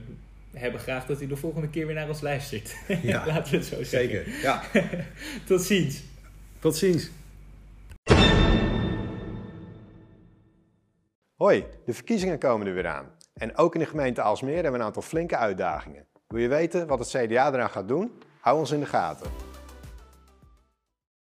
hebben 0.59 0.81
graag 0.81 1.07
dat 1.07 1.23
u 1.23 1.27
de 1.27 1.37
volgende 1.37 1.69
keer 1.69 1.87
weer 1.87 1.95
naar 1.95 2.09
ons 2.09 2.21
luistert. 2.21 2.77
Ja, 3.03 3.27
Laten 3.27 3.51
we 3.51 3.57
het 3.57 3.67
zo 3.67 3.83
zeggen. 3.83 3.87
Zeker, 3.87 4.25
ja. 4.43 4.63
Tot 5.47 5.63
ziens. 5.63 6.03
Tot 6.61 6.77
ziens. 6.77 7.11
Hoi, 11.35 11.65
de 11.85 11.95
verkiezingen 11.95 12.39
komen 12.39 12.67
er 12.67 12.75
weer 12.75 12.87
aan. 12.87 13.07
En 13.35 13.57
ook 13.57 13.75
in 13.75 13.81
de 13.81 13.87
gemeente 13.87 14.23
Alsmeer 14.23 14.55
hebben 14.55 14.73
we 14.73 14.79
een 14.79 14.85
aantal 14.85 15.03
flinke 15.03 15.37
uitdagingen. 15.37 16.07
Wil 16.27 16.41
je 16.41 16.49
weten 16.49 16.87
wat 16.87 16.99
het 16.99 17.09
CDA 17.09 17.53
eraan 17.53 17.71
gaat 17.71 17.89
doen? 17.89 18.13
Hou 18.41 18.59
ons 18.59 18.71
in 18.71 18.81
de 18.81 18.87
gaten. 18.87 19.48